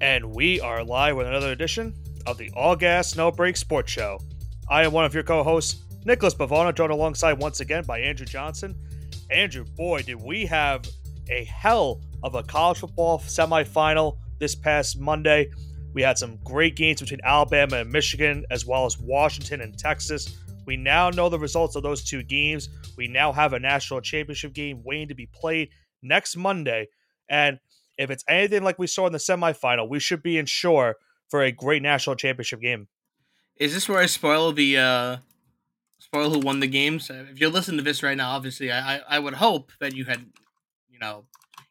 And 0.00 0.34
we 0.34 0.60
are 0.60 0.84
live 0.84 1.16
with 1.16 1.26
another 1.26 1.52
edition 1.52 1.94
of 2.26 2.36
the 2.36 2.50
All 2.54 2.76
Gas 2.76 3.16
No 3.16 3.30
Break 3.30 3.56
Sports 3.56 3.90
Show. 3.90 4.20
I 4.68 4.84
am 4.84 4.92
one 4.92 5.06
of 5.06 5.14
your 5.14 5.22
co 5.22 5.42
hosts, 5.42 5.84
Nicholas 6.04 6.34
Bavona, 6.34 6.74
joined 6.74 6.92
alongside 6.92 7.34
once 7.34 7.60
again 7.60 7.82
by 7.84 8.00
Andrew 8.00 8.26
Johnson. 8.26 8.74
Andrew, 9.30 9.64
boy, 9.64 10.02
did 10.02 10.20
we 10.20 10.44
have 10.44 10.84
a 11.30 11.44
hell 11.44 12.02
of 12.22 12.34
a 12.34 12.42
college 12.42 12.78
football 12.78 13.20
semifinal 13.20 14.18
this 14.38 14.54
past 14.54 15.00
Monday. 15.00 15.50
We 15.94 16.02
had 16.02 16.18
some 16.18 16.36
great 16.44 16.76
games 16.76 17.00
between 17.00 17.20
Alabama 17.24 17.78
and 17.78 17.90
Michigan, 17.90 18.44
as 18.50 18.66
well 18.66 18.84
as 18.84 18.98
Washington 18.98 19.62
and 19.62 19.78
Texas. 19.78 20.36
We 20.66 20.76
now 20.76 21.08
know 21.08 21.30
the 21.30 21.38
results 21.38 21.74
of 21.74 21.82
those 21.82 22.04
two 22.04 22.22
games. 22.22 22.68
We 22.98 23.08
now 23.08 23.32
have 23.32 23.54
a 23.54 23.58
national 23.58 24.02
championship 24.02 24.52
game 24.52 24.82
waiting 24.84 25.08
to 25.08 25.14
be 25.14 25.26
played 25.32 25.70
next 26.02 26.36
Monday. 26.36 26.88
And 27.30 27.58
if 27.98 28.10
it's 28.10 28.24
anything 28.28 28.62
like 28.62 28.78
we 28.78 28.86
saw 28.86 29.06
in 29.06 29.12
the 29.12 29.18
semifinal, 29.18 29.88
we 29.88 30.00
should 30.00 30.22
be 30.22 30.38
in 30.38 30.46
shore 30.46 30.96
for 31.28 31.42
a 31.42 31.52
great 31.52 31.82
national 31.82 32.16
championship 32.16 32.60
game. 32.60 32.88
Is 33.56 33.74
this 33.74 33.88
where 33.88 33.98
I 33.98 34.06
spoil 34.06 34.52
the 34.52 34.78
uh 34.78 35.16
spoil 35.98 36.30
who 36.30 36.38
won 36.38 36.60
the 36.60 36.66
games? 36.66 37.10
If 37.10 37.40
you're 37.40 37.50
listening 37.50 37.78
to 37.78 37.82
this 37.82 38.02
right 38.02 38.16
now, 38.16 38.30
obviously 38.30 38.70
I 38.70 38.96
I, 38.96 39.00
I 39.08 39.18
would 39.18 39.34
hope 39.34 39.72
that 39.80 39.94
you 39.94 40.04
had 40.04 40.26
you 40.90 40.98
know 40.98 41.24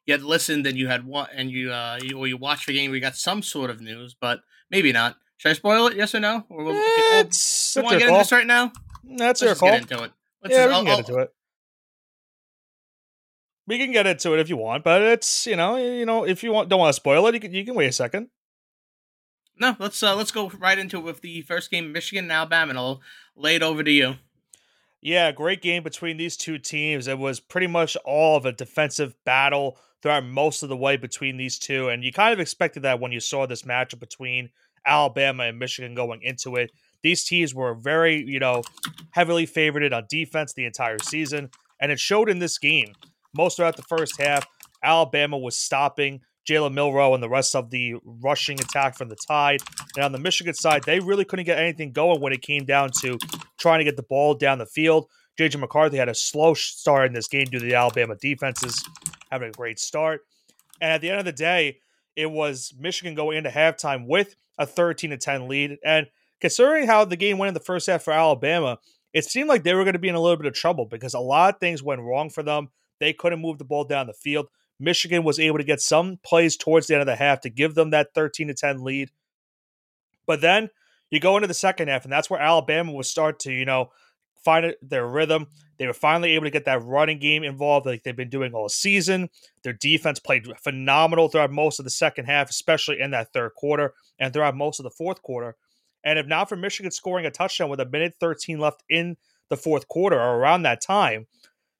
you 0.06 0.14
had 0.14 0.24
listened 0.24 0.66
and 0.68 0.78
you 0.78 0.88
had 0.88 1.06
what 1.06 1.30
and 1.34 1.52
you 1.52 1.72
uh 1.72 2.00
you, 2.02 2.18
or 2.18 2.28
you 2.28 2.38
watched 2.38 2.68
the 2.68 2.74
game 2.74 2.92
we 2.92 3.00
got 3.00 3.16
some 3.16 3.42
sort 3.42 3.70
of 3.70 3.82
news, 3.82 4.16
but 4.20 4.42
maybe 4.70 4.92
not. 4.92 5.18
Should 5.38 5.50
I 5.50 5.54
spoil 5.54 5.88
it? 5.88 5.98
Yes 5.98 6.16
or 6.16 6.22
no? 6.22 6.46
Or 6.50 6.64
we'll, 6.64 6.76
it's, 7.20 7.76
we 7.76 7.82
want 7.84 7.94
to 7.94 8.00
get 8.00 8.08
into 8.08 8.20
this 8.20 8.32
right 8.32 8.48
now? 8.48 8.72
That's 9.04 9.42
Let's 9.42 9.42
your 9.42 9.56
call. 9.56 9.70
Get 9.70 9.82
into 9.82 10.04
it. 10.06 10.12
Let's 10.42 10.56
yeah, 10.56 10.66
just, 10.66 10.68
we 10.68 10.74
can 10.74 10.74
I'll, 10.74 10.84
get 10.86 11.10
into 11.10 11.22
it. 11.22 11.34
We 13.68 13.78
can 13.78 13.92
get 13.92 14.06
into 14.06 14.34
it 14.34 14.40
if 14.40 14.50
you 14.50 14.58
want, 14.58 14.84
but 14.84 15.02
it's 15.02 15.48
you 15.48 15.56
know 15.56 15.78
you 15.78 16.06
know 16.06 16.26
if 16.26 16.44
you 16.44 16.52
want 16.52 16.70
don't 16.70 16.80
want 16.80 16.90
to 16.90 17.02
spoil 17.02 17.26
it, 17.28 17.34
you 17.34 17.40
can 17.40 17.54
you 17.54 17.66
can 17.66 17.76
wait 17.76 17.88
a 17.88 17.92
second. 17.92 18.30
No, 19.60 19.76
let's 19.80 20.02
uh, 20.04 20.16
let's 20.16 20.32
go 20.32 20.50
right 20.60 20.78
into 20.78 20.98
it 20.98 21.04
with 21.04 21.22
the 21.22 21.42
first 21.42 21.72
game, 21.72 21.92
Michigan 21.92 22.26
and 22.26 22.32
Alabama, 22.32 22.72
and 22.72 22.80
I'll 22.80 23.02
lay 23.36 23.56
it 23.56 23.64
over 23.64 23.84
to 23.84 23.92
you. 23.92 24.16
Yeah, 25.02 25.32
great 25.32 25.62
game 25.62 25.84
between 25.84 26.18
these 26.18 26.36
two 26.36 26.58
teams. 26.58 27.08
It 27.08 27.20
was 27.20 27.40
pretty 27.40 27.68
much 27.68 27.96
all 28.06 28.38
of 28.38 28.46
a 28.46 28.52
defensive 28.52 29.16
battle 29.24 29.78
throughout 30.02 30.26
most 30.26 30.64
of 30.64 30.70
the 30.70 30.78
way 30.78 30.98
between 30.98 31.38
these 31.38 31.58
two, 31.58 31.90
and 31.90 32.04
you 32.04 32.12
kind 32.12 32.34
of 32.34 32.40
expected 32.40 32.84
that 32.84 33.00
when 33.00 33.12
you 33.12 33.20
saw 33.20 33.46
this 33.46 33.62
matchup 33.62 34.00
between 34.00 34.50
Alabama 34.86 35.44
and 35.44 35.60
Michigan 35.60 35.96
going 35.96 36.22
into 36.22 36.56
it. 36.56 36.72
These 37.02 37.24
teams 37.24 37.54
were 37.54 37.74
very, 37.74 38.24
you 38.24 38.40
know, 38.40 38.64
heavily 39.12 39.46
favored 39.46 39.92
on 39.94 40.06
defense 40.10 40.54
the 40.54 40.66
entire 40.66 41.00
season, 41.00 41.50
and 41.80 41.92
it 41.92 42.00
showed 42.00 42.30
in 42.30 42.40
this 42.40 42.58
game 42.58 42.94
most 43.36 43.58
throughout 43.58 43.76
the 43.76 43.84
first 43.84 44.20
half. 44.22 44.46
Alabama 44.84 45.38
was 45.38 45.58
stopping 45.58 46.22
Jalen 46.48 46.74
Milroe 46.74 47.14
and 47.14 47.24
the 47.24 47.30
rest 47.30 47.56
of 47.56 47.70
the 47.72 47.96
rushing 48.04 48.60
attack 48.60 48.96
from 48.96 49.10
the 49.10 49.16
Tide. 49.16 49.62
And 49.96 50.06
on 50.06 50.12
the 50.12 50.20
Michigan 50.20 50.54
side, 50.54 50.84
they 50.84 51.00
really 51.00 51.26
couldn't 51.26 51.46
get 51.46 51.58
anything 51.58 51.92
going 51.92 52.22
when 52.22 52.34
it 52.34 52.42
came 52.42 52.66
down 52.66 52.92
to 53.02 53.18
trying 53.58 53.80
to 53.80 53.84
get 53.84 53.98
the 53.98 54.04
ball 54.04 54.36
down 54.36 54.60
the 54.60 54.66
field. 54.66 55.08
JJ 55.40 55.60
McCarthy 55.60 55.98
had 55.98 56.08
a 56.08 56.16
slow 56.16 56.54
start 56.54 57.08
in 57.08 57.14
this 57.14 57.28
game 57.28 57.46
due 57.46 57.60
to 57.60 57.66
the 57.66 57.74
Alabama 57.74 58.16
defenses 58.16 58.84
having 59.32 59.50
a 59.50 59.52
great 59.52 59.80
start. 59.80 60.22
And 60.80 60.92
at 60.92 61.02
the 61.02 61.10
end 61.10 61.20
of 61.20 61.26
the 61.26 61.34
day, 61.34 61.80
it 62.16 62.30
was 62.30 62.74
Michigan 62.80 63.16
going 63.16 63.38
into 63.38 63.50
halftime 63.50 64.08
with 64.08 64.36
a 64.58 64.66
13 64.66 65.10
to 65.10 65.18
10 65.18 65.48
lead. 65.48 65.78
And 65.84 66.08
considering 66.40 66.88
how 66.88 67.06
the 67.06 67.18
game 67.18 67.38
went 67.38 67.50
in 67.50 67.54
the 67.54 67.60
first 67.60 67.88
half 67.88 68.04
for 68.04 68.14
Alabama, 68.14 68.78
it 69.14 69.26
seemed 69.26 69.50
like 69.50 69.64
they 69.64 69.74
were 69.74 69.84
going 69.84 69.94
to 69.94 70.00
be 70.00 70.10
in 70.10 70.16
a 70.16 70.22
little 70.22 70.38
bit 70.38 70.46
of 70.46 70.54
trouble 70.54 70.86
because 70.86 71.14
a 71.14 71.20
lot 71.20 71.54
of 71.54 71.60
things 71.60 71.84
went 71.84 72.02
wrong 72.02 72.30
for 72.30 72.44
them. 72.44 72.70
They 73.00 73.14
couldn't 73.14 73.42
move 73.42 73.58
the 73.58 73.66
ball 73.66 73.84
down 73.84 74.08
the 74.08 74.14
field. 74.14 74.48
Michigan 74.80 75.24
was 75.24 75.40
able 75.40 75.58
to 75.58 75.64
get 75.64 75.82
some 75.82 76.20
plays 76.24 76.58
towards 76.58 76.88
the 76.88 76.96
end 76.96 77.02
of 77.02 77.08
the 77.08 77.16
half 77.16 77.42
to 77.42 77.50
give 77.50 77.76
them 77.76 77.92
that 77.92 78.14
13 78.14 78.48
to 78.48 78.54
10 78.54 78.84
lead. 78.84 79.10
But 80.26 80.42
then 80.42 80.70
you 81.10 81.20
go 81.20 81.38
into 81.38 81.48
the 81.48 81.54
second 81.54 81.88
half, 81.88 82.04
and 82.04 82.12
that's 82.12 82.30
where 82.30 82.42
Alabama 82.42 82.92
would 82.92 83.06
start 83.06 83.40
to, 83.42 83.52
you 83.52 83.66
know, 83.66 83.92
find 84.44 84.76
their 84.82 85.08
rhythm. 85.08 85.48
They 85.78 85.88
were 85.88 85.94
finally 85.94 86.32
able 86.32 86.46
to 86.46 86.52
get 86.52 86.66
that 86.66 86.84
running 86.84 87.20
game 87.20 87.44
involved 87.44 87.86
like 87.86 88.04
they've 88.04 88.16
been 88.16 88.30
doing 88.30 88.54
all 88.54 88.70
season. 88.70 89.30
Their 89.64 89.74
defense 89.74 90.20
played 90.20 90.48
phenomenal 90.62 91.28
throughout 91.28 91.52
most 91.52 91.80
of 91.80 91.86
the 91.86 91.92
second 91.92 92.26
half, 92.26 92.50
especially 92.50 93.02
in 93.02 93.12
that 93.12 93.34
third 93.34 93.54
quarter 93.56 93.94
and 94.20 94.32
throughout 94.32 94.56
most 94.56 94.80
of 94.80 94.84
the 94.84 94.90
fourth 94.90 95.22
quarter. 95.22 95.56
And 96.04 96.20
if 96.20 96.28
not 96.28 96.48
for 96.48 96.56
Michigan 96.56 96.92
scoring 96.92 97.26
a 97.26 97.32
touchdown 97.32 97.70
with 97.70 97.80
a 97.80 97.86
minute 97.86 98.16
13 98.20 98.60
left 98.60 98.84
in 98.90 99.18
the 99.50 99.58
fourth 99.58 99.88
quarter 99.88 100.18
or 100.18 100.38
around 100.38 100.64
that 100.64 100.82
time, 100.82 101.28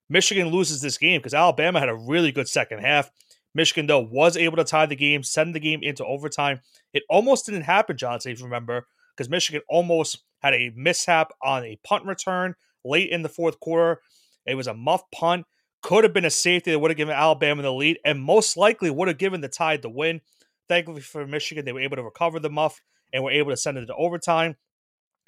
Michigan 0.08 0.48
loses 0.48 0.80
this 0.80 0.98
game 0.98 1.20
because 1.20 1.34
Alabama 1.34 1.80
had 1.80 1.88
a 1.88 1.94
really 1.94 2.32
good 2.32 2.48
second 2.48 2.80
half. 2.80 3.10
Michigan, 3.54 3.86
though, 3.86 4.00
was 4.00 4.36
able 4.36 4.56
to 4.56 4.64
tie 4.64 4.86
the 4.86 4.96
game, 4.96 5.22
send 5.22 5.54
the 5.54 5.60
game 5.60 5.80
into 5.82 6.04
overtime. 6.04 6.60
It 6.92 7.02
almost 7.08 7.46
didn't 7.46 7.62
happen, 7.62 7.96
Johnson, 7.96 8.32
if 8.32 8.38
you 8.38 8.44
remember, 8.44 8.86
because 9.16 9.30
Michigan 9.30 9.62
almost 9.68 10.22
had 10.40 10.54
a 10.54 10.72
mishap 10.76 11.32
on 11.42 11.64
a 11.64 11.78
punt 11.82 12.04
return 12.04 12.54
late 12.84 13.10
in 13.10 13.22
the 13.22 13.28
fourth 13.28 13.58
quarter. 13.58 14.00
It 14.44 14.54
was 14.54 14.66
a 14.66 14.74
muff 14.74 15.02
punt. 15.10 15.46
Could 15.82 16.04
have 16.04 16.12
been 16.12 16.24
a 16.24 16.30
safety 16.30 16.70
that 16.70 16.78
would 16.78 16.90
have 16.90 16.98
given 16.98 17.14
Alabama 17.14 17.62
the 17.62 17.72
lead, 17.72 17.98
and 18.04 18.20
most 18.20 18.56
likely 18.56 18.90
would 18.90 19.08
have 19.08 19.18
given 19.18 19.40
the 19.40 19.48
Tide 19.48 19.82
the 19.82 19.90
win. 19.90 20.20
Thankfully 20.68 21.00
for 21.00 21.26
Michigan, 21.26 21.64
they 21.64 21.72
were 21.72 21.80
able 21.80 21.96
to 21.96 22.02
recover 22.02 22.40
the 22.40 22.50
muff 22.50 22.80
and 23.12 23.22
were 23.22 23.30
able 23.30 23.50
to 23.50 23.56
send 23.56 23.78
it 23.78 23.86
to 23.86 23.94
overtime. 23.94 24.56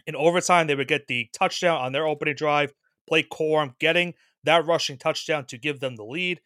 In 0.06 0.17
overtime, 0.17 0.67
they 0.67 0.75
would 0.75 0.88
get 0.88 1.06
the 1.06 1.28
touchdown 1.33 1.81
on 1.81 1.93
their 1.93 2.06
opening 2.06 2.34
drive. 2.34 2.72
Blake 3.06 3.31
Corum 3.31 3.78
getting 3.78 4.15
that 4.48 4.66
rushing 4.66 4.98
touchdown 4.98 5.44
to 5.47 5.59
give 5.59 5.78
them 5.78 5.97
the 5.97 6.04
lead. 6.04 6.41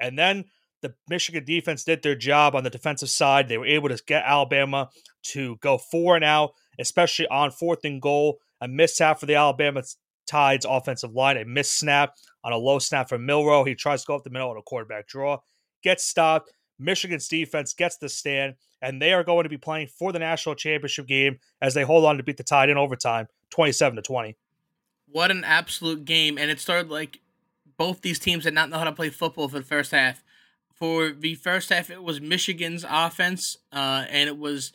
And 0.00 0.18
then 0.18 0.46
the 0.80 0.94
Michigan 1.08 1.44
defense 1.44 1.84
did 1.84 2.02
their 2.02 2.14
job 2.14 2.54
on 2.54 2.64
the 2.64 2.70
defensive 2.70 3.10
side. 3.10 3.48
They 3.48 3.58
were 3.58 3.66
able 3.66 3.88
to 3.88 4.02
get 4.06 4.24
Alabama 4.24 4.90
to 5.24 5.56
go 5.56 5.76
four 5.76 6.16
and 6.16 6.24
out, 6.24 6.52
especially 6.78 7.26
on 7.28 7.50
fourth 7.50 7.84
and 7.84 8.00
goal. 8.00 8.38
A 8.60 8.68
mishap 8.68 9.20
for 9.20 9.26
the 9.26 9.36
Alabama 9.36 9.82
Tides 10.26 10.66
offensive 10.68 11.14
line, 11.14 11.36
a 11.36 11.44
missed 11.44 11.78
snap 11.78 12.14
on 12.44 12.52
a 12.52 12.56
low 12.56 12.78
snap 12.78 13.08
from 13.08 13.24
Milroe. 13.24 13.64
He 13.64 13.74
tries 13.74 14.02
to 14.02 14.06
go 14.06 14.16
up 14.16 14.24
the 14.24 14.30
middle 14.30 14.50
on 14.50 14.56
a 14.56 14.62
quarterback 14.62 15.06
draw, 15.06 15.38
gets 15.82 16.04
stopped. 16.04 16.52
Michigan's 16.78 17.26
defense 17.28 17.72
gets 17.72 17.96
the 17.96 18.08
stand, 18.08 18.54
and 18.82 19.00
they 19.00 19.12
are 19.12 19.24
going 19.24 19.44
to 19.44 19.48
be 19.48 19.56
playing 19.56 19.88
for 19.88 20.12
the 20.12 20.18
national 20.18 20.54
championship 20.54 21.06
game 21.06 21.38
as 21.60 21.74
they 21.74 21.82
hold 21.82 22.04
on 22.04 22.18
to 22.18 22.22
beat 22.22 22.36
the 22.36 22.44
Tide 22.44 22.68
in 22.68 22.76
overtime, 22.76 23.26
twenty-seven 23.50 23.96
to 23.96 24.02
twenty. 24.02 24.36
What 25.10 25.30
an 25.30 25.44
absolute 25.44 26.04
game! 26.04 26.36
And 26.36 26.50
it 26.50 26.60
started 26.60 26.90
like 26.90 27.20
both 27.78 28.02
these 28.02 28.18
teams 28.18 28.44
did 28.44 28.52
not 28.54 28.68
know 28.68 28.78
how 28.78 28.84
to 28.84 28.92
play 28.92 29.08
football 29.08 29.48
for 29.48 29.58
the 29.58 29.64
first 29.64 29.92
half. 29.92 30.22
For 30.74 31.10
the 31.10 31.36
first 31.36 31.70
half, 31.70 31.90
it 31.90 32.02
was 32.02 32.20
Michigan's 32.20 32.84
offense, 32.88 33.56
uh, 33.72 34.04
and 34.10 34.28
it 34.28 34.36
was 34.36 34.72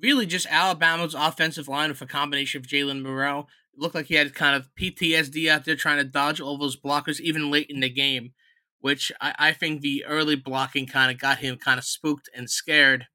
really 0.00 0.26
just 0.26 0.46
Alabama's 0.48 1.14
offensive 1.14 1.68
line 1.68 1.90
with 1.90 2.00
a 2.02 2.06
combination 2.06 2.60
of 2.60 2.66
Jalen 2.66 3.02
Milroe. 3.02 3.46
It 3.74 3.80
looked 3.80 3.94
like 3.94 4.06
he 4.06 4.14
had 4.14 4.34
kind 4.34 4.56
of 4.56 4.68
PTSD 4.80 5.48
out 5.48 5.64
there 5.64 5.76
trying 5.76 5.98
to 5.98 6.04
dodge 6.04 6.40
all 6.40 6.56
those 6.56 6.76
blockers, 6.76 7.20
even 7.20 7.50
late 7.50 7.66
in 7.68 7.80
the 7.80 7.90
game, 7.90 8.32
which 8.80 9.12
I, 9.20 9.34
I 9.38 9.52
think 9.52 9.80
the 9.80 10.04
early 10.04 10.36
blocking 10.36 10.86
kind 10.86 11.10
of 11.10 11.20
got 11.20 11.38
him 11.38 11.56
kind 11.58 11.78
of 11.78 11.84
spooked 11.84 12.28
and 12.34 12.50
scared 12.50 13.06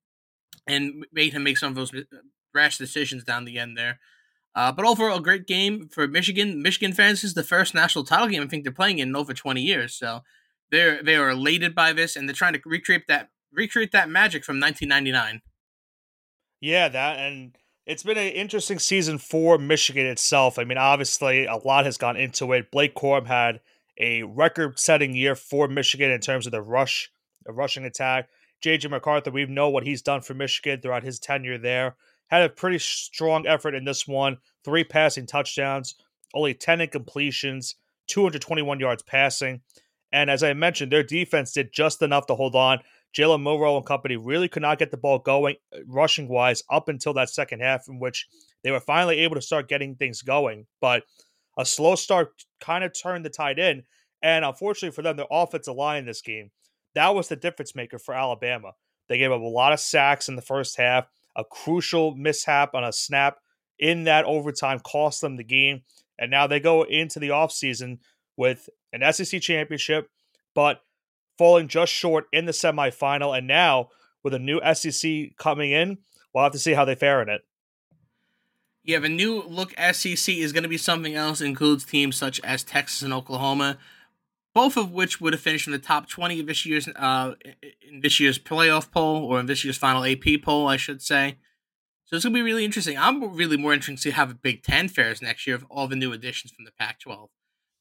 and 0.67 1.05
made 1.11 1.33
him 1.33 1.43
make 1.43 1.57
some 1.57 1.69
of 1.69 1.75
those 1.75 1.93
uh, 1.93 2.01
rash 2.53 2.77
decisions 2.77 3.23
down 3.23 3.45
the 3.45 3.57
end 3.57 3.77
there. 3.77 3.99
Uh, 4.53 4.71
but 4.71 4.85
overall, 4.85 5.17
a 5.17 5.21
great 5.21 5.47
game 5.47 5.87
for 5.87 6.07
Michigan. 6.07 6.61
Michigan 6.61 6.93
fans 6.93 7.23
is 7.23 7.33
the 7.33 7.43
first 7.43 7.73
national 7.73 8.03
title 8.03 8.27
game 8.27 8.43
I 8.43 8.47
think 8.47 8.63
they're 8.63 8.73
playing 8.73 8.99
in 8.99 9.15
over 9.15 9.33
20 9.33 9.61
years. 9.61 9.95
So 9.95 10.21
they're 10.71 11.01
they 11.01 11.15
are 11.15 11.29
elated 11.29 11.73
by 11.73 11.93
this, 11.93 12.15
and 12.15 12.27
they're 12.27 12.33
trying 12.35 12.53
to 12.53 12.61
recreate 12.65 13.07
that 13.07 13.29
recreate 13.51 13.91
that 13.91 14.09
magic 14.09 14.43
from 14.43 14.59
1999. 14.59 15.41
Yeah, 16.59 16.89
that 16.89 17.19
and 17.19 17.55
it's 17.85 18.03
been 18.03 18.17
an 18.17 18.31
interesting 18.33 18.79
season 18.79 19.17
for 19.17 19.57
Michigan 19.57 20.05
itself. 20.05 20.59
I 20.59 20.63
mean, 20.63 20.77
obviously, 20.77 21.45
a 21.45 21.55
lot 21.55 21.85
has 21.85 21.97
gone 21.97 22.17
into 22.17 22.51
it. 22.53 22.71
Blake 22.71 22.95
Corum 22.95 23.27
had 23.27 23.61
a 23.97 24.23
record-setting 24.23 25.15
year 25.15 25.35
for 25.35 25.67
Michigan 25.67 26.11
in 26.11 26.21
terms 26.21 26.45
of 26.45 26.51
the 26.51 26.61
rush, 26.61 27.11
the 27.45 27.51
rushing 27.51 27.83
attack. 27.83 28.29
JJ 28.63 28.89
McCarthy, 28.89 29.31
we 29.31 29.45
know 29.45 29.69
what 29.69 29.83
he's 29.83 30.01
done 30.01 30.21
for 30.21 30.33
Michigan 30.33 30.79
throughout 30.79 31.03
his 31.03 31.19
tenure 31.19 31.57
there 31.57 31.95
had 32.31 32.43
a 32.43 32.49
pretty 32.49 32.79
strong 32.79 33.45
effort 33.45 33.75
in 33.75 33.83
this 33.83 34.07
one. 34.07 34.37
Three 34.63 34.83
passing 34.83 35.27
touchdowns, 35.27 35.95
only 36.33 36.53
10 36.53 36.79
incompletions, 36.79 37.75
221 38.07 38.79
yards 38.79 39.03
passing. 39.03 39.61
And 40.13 40.29
as 40.29 40.41
I 40.41 40.53
mentioned, 40.53 40.91
their 40.91 41.03
defense 41.03 41.51
did 41.51 41.73
just 41.73 42.01
enough 42.01 42.27
to 42.27 42.35
hold 42.35 42.55
on. 42.55 42.79
Jalen 43.15 43.43
Milroe 43.43 43.75
and 43.75 43.85
company 43.85 44.15
really 44.15 44.47
could 44.47 44.61
not 44.61 44.79
get 44.79 44.91
the 44.91 44.97
ball 44.97 45.19
going 45.19 45.57
uh, 45.75 45.79
rushing 45.85 46.29
wise 46.29 46.63
up 46.69 46.87
until 46.87 47.13
that 47.13 47.29
second 47.29 47.59
half, 47.59 47.89
in 47.89 47.99
which 47.99 48.27
they 48.63 48.71
were 48.71 48.79
finally 48.79 49.19
able 49.19 49.35
to 49.35 49.41
start 49.41 49.67
getting 49.67 49.95
things 49.95 50.21
going. 50.21 50.65
But 50.79 51.03
a 51.57 51.65
slow 51.65 51.95
start 51.95 52.29
kind 52.61 52.85
of 52.85 52.93
turned 52.93 53.25
the 53.25 53.29
tide 53.29 53.59
in. 53.59 53.83
And 54.21 54.45
unfortunately 54.45 54.95
for 54.95 55.01
them, 55.01 55.17
their 55.17 55.25
offensive 55.29 55.75
line 55.75 55.99
in 55.99 56.05
this 56.05 56.21
game, 56.21 56.51
that 56.95 57.13
was 57.13 57.27
the 57.27 57.35
difference 57.35 57.75
maker 57.75 57.99
for 57.99 58.13
Alabama. 58.13 58.71
They 59.09 59.17
gave 59.17 59.31
up 59.31 59.41
a 59.41 59.45
lot 59.45 59.73
of 59.73 59.81
sacks 59.81 60.29
in 60.29 60.37
the 60.37 60.41
first 60.41 60.77
half 60.77 61.07
a 61.35 61.43
crucial 61.43 62.15
mishap 62.15 62.73
on 62.73 62.83
a 62.83 62.91
snap 62.91 63.37
in 63.79 64.03
that 64.03 64.25
overtime 64.25 64.79
cost 64.79 65.21
them 65.21 65.37
the 65.37 65.43
game. 65.43 65.81
And 66.19 66.29
now 66.29 66.47
they 66.47 66.59
go 66.59 66.83
into 66.83 67.19
the 67.19 67.29
offseason 67.29 67.99
with 68.37 68.69
an 68.93 69.11
SEC 69.11 69.41
championship, 69.41 70.09
but 70.53 70.81
falling 71.37 71.67
just 71.67 71.91
short 71.91 72.27
in 72.31 72.45
the 72.45 72.51
semifinal. 72.51 73.35
And 73.35 73.47
now 73.47 73.89
with 74.23 74.33
a 74.33 74.39
new 74.39 74.61
SEC 74.73 75.35
coming 75.37 75.71
in, 75.71 75.97
we'll 76.33 76.43
have 76.43 76.53
to 76.53 76.59
see 76.59 76.73
how 76.73 76.85
they 76.85 76.95
fare 76.95 77.21
in 77.21 77.29
it. 77.29 77.41
Yeah, 78.83 78.99
the 78.99 79.09
new 79.09 79.43
look 79.43 79.73
SEC 79.77 80.35
is 80.35 80.51
going 80.51 80.63
to 80.63 80.69
be 80.69 80.77
something 80.77 81.15
else. 81.15 81.41
Includes 81.41 81.85
teams 81.85 82.15
such 82.15 82.39
as 82.41 82.63
Texas 82.63 83.03
and 83.03 83.13
Oklahoma, 83.13 83.77
both 84.53 84.77
of 84.77 84.91
which 84.91 85.21
would 85.21 85.33
have 85.33 85.41
finished 85.41 85.67
in 85.67 85.73
the 85.73 85.79
top 85.79 86.09
twenty 86.09 86.39
of 86.39 86.47
this 86.47 86.65
year's 86.65 86.87
uh, 86.87 87.35
in 87.81 88.01
this 88.01 88.19
year's 88.19 88.39
playoff 88.39 88.91
poll 88.91 89.25
or 89.25 89.39
in 89.39 89.45
this 89.45 89.63
year's 89.63 89.77
final 89.77 90.03
AP 90.05 90.41
poll, 90.43 90.67
I 90.67 90.77
should 90.77 91.01
say. 91.01 91.37
So 92.05 92.17
it's 92.17 92.25
going 92.25 92.33
to 92.33 92.37
be 92.37 92.43
really 92.43 92.65
interesting. 92.65 92.97
I'm 92.97 93.35
really 93.35 93.55
more 93.55 93.73
interested 93.73 94.09
to 94.09 94.15
have 94.15 94.31
a 94.31 94.35
Big 94.35 94.63
Ten 94.63 94.89
fairs 94.89 95.21
next 95.21 95.47
year 95.47 95.55
of 95.55 95.65
all 95.69 95.87
the 95.87 95.95
new 95.95 96.11
additions 96.11 96.51
from 96.51 96.65
the 96.65 96.71
Pac-12. 96.77 97.29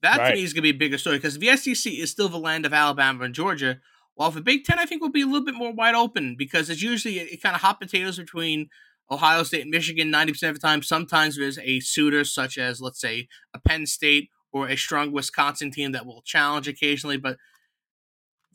That 0.02 0.19
right. 0.19 0.31
to 0.31 0.34
me 0.37 0.44
is 0.44 0.52
going 0.52 0.62
to 0.62 0.72
be 0.72 0.76
a 0.76 0.78
bigger 0.78 0.99
story 0.99 1.19
because 1.19 1.37
the 1.37 1.56
SEC 1.56 1.93
is 1.93 2.12
still 2.12 2.28
the 2.28 2.38
land 2.38 2.64
of 2.64 2.72
Alabama 2.72 3.25
and 3.25 3.34
Georgia, 3.34 3.81
while 4.14 4.31
the 4.31 4.40
Big 4.40 4.64
Ten 4.64 4.78
I 4.78 4.87
think 4.87 5.02
will 5.02 5.11
be 5.11 5.22
a 5.22 5.26
little 5.26 5.44
bit 5.44 5.56
more 5.56 5.72
wide 5.72 5.96
open 5.96 6.37
because 6.38 6.70
it's 6.70 6.81
usually 6.81 7.19
it, 7.19 7.32
it 7.32 7.43
kind 7.43 7.56
of 7.56 7.61
hot 7.61 7.81
potatoes 7.81 8.19
between 8.19 8.69
Ohio 9.11 9.43
State 9.43 9.62
and 9.62 9.70
Michigan 9.70 10.12
90% 10.12 10.49
of 10.49 10.55
the 10.55 10.61
time. 10.61 10.82
Sometimes 10.82 11.37
there's 11.37 11.58
a 11.58 11.81
suitor 11.81 12.25
such 12.25 12.56
as 12.56 12.81
let's 12.81 13.00
say 13.00 13.28
a 13.52 13.58
Penn 13.58 13.84
State 13.84 14.31
or 14.52 14.69
a 14.69 14.76
strong 14.76 15.12
Wisconsin 15.12 15.70
team 15.70 15.93
that 15.93 16.06
will 16.06 16.23
challenge 16.23 16.69
occasionally, 16.69 17.17
but 17.17 17.37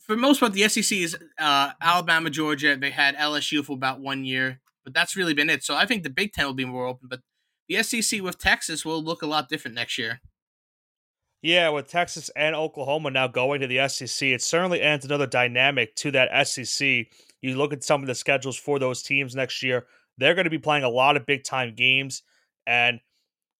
for 0.00 0.16
most 0.16 0.38
part, 0.38 0.52
the 0.52 0.68
SEC 0.68 0.96
is 0.98 1.16
uh, 1.38 1.72
Alabama, 1.80 2.30
Georgia. 2.30 2.76
They 2.76 2.90
had 2.90 3.16
LSU 3.16 3.64
for 3.64 3.72
about 3.72 4.00
one 4.00 4.24
year 4.24 4.60
but 4.86 4.94
that's 4.94 5.16
really 5.16 5.34
been 5.34 5.50
it. 5.50 5.64
So 5.64 5.74
I 5.74 5.84
think 5.84 6.04
the 6.04 6.10
Big 6.10 6.32
Ten 6.32 6.46
will 6.46 6.54
be 6.54 6.64
more 6.64 6.86
open, 6.86 7.08
but 7.10 7.20
the 7.68 7.82
SEC 7.82 8.22
with 8.22 8.38
Texas 8.38 8.84
will 8.84 9.02
look 9.02 9.20
a 9.20 9.26
lot 9.26 9.48
different 9.48 9.74
next 9.74 9.98
year. 9.98 10.20
Yeah, 11.42 11.68
with 11.70 11.88
Texas 11.88 12.30
and 12.36 12.54
Oklahoma 12.54 13.10
now 13.10 13.26
going 13.26 13.60
to 13.60 13.66
the 13.66 13.86
SEC, 13.88 14.28
it 14.28 14.42
certainly 14.42 14.80
adds 14.80 15.04
another 15.04 15.26
dynamic 15.26 15.96
to 15.96 16.12
that 16.12 16.46
SEC. 16.46 17.06
You 17.42 17.56
look 17.56 17.72
at 17.72 17.82
some 17.82 18.00
of 18.00 18.06
the 18.06 18.14
schedules 18.14 18.56
for 18.56 18.78
those 18.78 19.02
teams 19.02 19.34
next 19.34 19.62
year, 19.62 19.86
they're 20.18 20.34
going 20.34 20.44
to 20.44 20.50
be 20.50 20.58
playing 20.58 20.84
a 20.84 20.88
lot 20.88 21.16
of 21.16 21.26
big 21.26 21.42
time 21.42 21.74
games, 21.74 22.22
and 22.64 23.00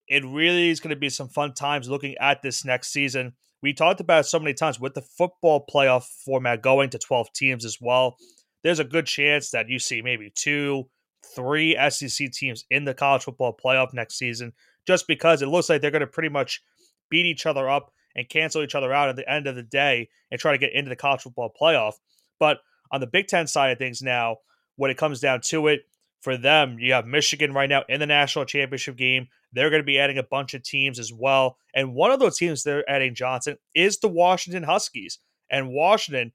it 0.08 0.24
really 0.24 0.70
is 0.70 0.80
going 0.80 0.94
to 0.94 0.96
be 0.96 1.10
some 1.10 1.28
fun 1.28 1.54
times 1.54 1.88
looking 1.88 2.16
at 2.20 2.42
this 2.42 2.64
next 2.64 2.92
season. 2.92 3.34
We 3.62 3.72
talked 3.72 4.00
about 4.00 4.26
so 4.26 4.38
many 4.38 4.54
times 4.54 4.78
with 4.78 4.94
the 4.94 5.02
football 5.02 5.64
playoff 5.72 6.04
format 6.04 6.62
going 6.62 6.90
to 6.90 6.98
12 6.98 7.32
teams 7.32 7.64
as 7.64 7.78
well. 7.80 8.16
There's 8.62 8.78
a 8.78 8.84
good 8.84 9.06
chance 9.06 9.50
that 9.50 9.68
you 9.68 9.78
see 9.78 10.02
maybe 10.02 10.30
two, 10.34 10.88
three 11.34 11.76
SEC 11.88 12.30
teams 12.32 12.64
in 12.70 12.84
the 12.84 12.94
college 12.94 13.24
football 13.24 13.56
playoff 13.56 13.92
next 13.92 14.18
season, 14.18 14.52
just 14.86 15.06
because 15.06 15.42
it 15.42 15.48
looks 15.48 15.68
like 15.68 15.80
they're 15.80 15.90
going 15.90 16.00
to 16.00 16.06
pretty 16.06 16.28
much 16.28 16.62
beat 17.10 17.26
each 17.26 17.46
other 17.46 17.68
up 17.68 17.92
and 18.14 18.28
cancel 18.28 18.62
each 18.62 18.74
other 18.74 18.92
out 18.92 19.08
at 19.08 19.16
the 19.16 19.30
end 19.30 19.46
of 19.46 19.56
the 19.56 19.62
day 19.62 20.08
and 20.30 20.40
try 20.40 20.52
to 20.52 20.58
get 20.58 20.72
into 20.72 20.88
the 20.88 20.96
college 20.96 21.22
football 21.22 21.52
playoff. 21.60 21.94
But 22.38 22.58
on 22.90 23.00
the 23.00 23.06
Big 23.06 23.26
Ten 23.26 23.46
side 23.46 23.72
of 23.72 23.78
things 23.78 24.02
now, 24.02 24.38
when 24.76 24.90
it 24.90 24.96
comes 24.96 25.20
down 25.20 25.40
to 25.46 25.68
it, 25.68 25.86
for 26.20 26.36
them, 26.36 26.78
you 26.78 26.92
have 26.92 27.06
Michigan 27.06 27.52
right 27.52 27.68
now 27.68 27.84
in 27.88 28.00
the 28.00 28.06
national 28.06 28.44
championship 28.44 28.96
game. 28.96 29.28
They're 29.52 29.70
going 29.70 29.82
to 29.82 29.86
be 29.86 29.98
adding 29.98 30.18
a 30.18 30.22
bunch 30.22 30.54
of 30.54 30.62
teams 30.62 30.98
as 30.98 31.12
well. 31.12 31.56
And 31.74 31.94
one 31.94 32.10
of 32.10 32.20
those 32.20 32.36
teams 32.36 32.62
they're 32.62 32.88
adding 32.90 33.14
Johnson 33.14 33.56
is 33.74 33.98
the 33.98 34.08
Washington 34.08 34.64
Huskies. 34.64 35.18
And 35.50 35.70
Washington, 35.70 36.32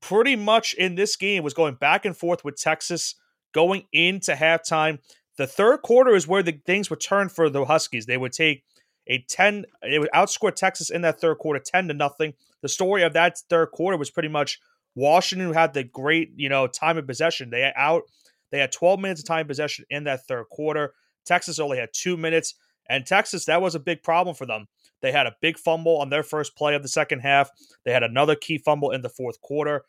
pretty 0.00 0.36
much 0.36 0.74
in 0.74 0.94
this 0.94 1.16
game, 1.16 1.42
was 1.42 1.54
going 1.54 1.76
back 1.76 2.04
and 2.04 2.16
forth 2.16 2.44
with 2.44 2.56
Texas 2.56 3.14
going 3.52 3.84
into 3.92 4.32
halftime. 4.32 4.98
The 5.36 5.46
third 5.46 5.82
quarter 5.82 6.14
is 6.14 6.28
where 6.28 6.42
the 6.42 6.60
things 6.66 6.90
would 6.90 7.00
turn 7.00 7.28
for 7.28 7.48
the 7.48 7.64
Huskies. 7.64 8.06
They 8.06 8.16
would 8.16 8.32
take 8.32 8.64
a 9.06 9.24
10, 9.28 9.64
it 9.82 10.00
would 10.00 10.10
outscore 10.14 10.54
Texas 10.54 10.90
in 10.90 11.00
that 11.02 11.20
third 11.20 11.38
quarter 11.38 11.62
10 11.64 11.88
to 11.88 11.94
nothing. 11.94 12.34
The 12.60 12.68
story 12.68 13.02
of 13.02 13.14
that 13.14 13.38
third 13.48 13.70
quarter 13.70 13.96
was 13.96 14.10
pretty 14.10 14.28
much 14.28 14.60
Washington 14.94 15.54
had 15.54 15.72
the 15.72 15.84
great, 15.84 16.32
you 16.36 16.48
know, 16.48 16.66
time 16.66 16.98
of 16.98 17.06
possession. 17.06 17.50
They 17.50 17.72
out 17.74 18.02
they 18.50 18.58
had 18.58 18.72
12 18.72 19.00
minutes 19.00 19.20
of 19.20 19.26
time 19.26 19.46
possession 19.46 19.84
in 19.90 20.04
that 20.04 20.26
third 20.26 20.46
quarter. 20.50 20.94
Texas 21.24 21.58
only 21.58 21.78
had 21.78 21.90
2 21.92 22.16
minutes 22.16 22.54
and 22.88 23.06
Texas 23.06 23.44
that 23.44 23.62
was 23.62 23.74
a 23.74 23.80
big 23.80 24.02
problem 24.02 24.34
for 24.34 24.46
them. 24.46 24.66
They 25.00 25.12
had 25.12 25.26
a 25.26 25.36
big 25.40 25.58
fumble 25.58 25.98
on 25.98 26.10
their 26.10 26.22
first 26.22 26.56
play 26.56 26.74
of 26.74 26.82
the 26.82 26.88
second 26.88 27.20
half. 27.20 27.50
They 27.84 27.92
had 27.92 28.02
another 28.02 28.34
key 28.34 28.58
fumble 28.58 28.90
in 28.90 29.02
the 29.02 29.08
fourth 29.08 29.40
quarter. 29.40 29.84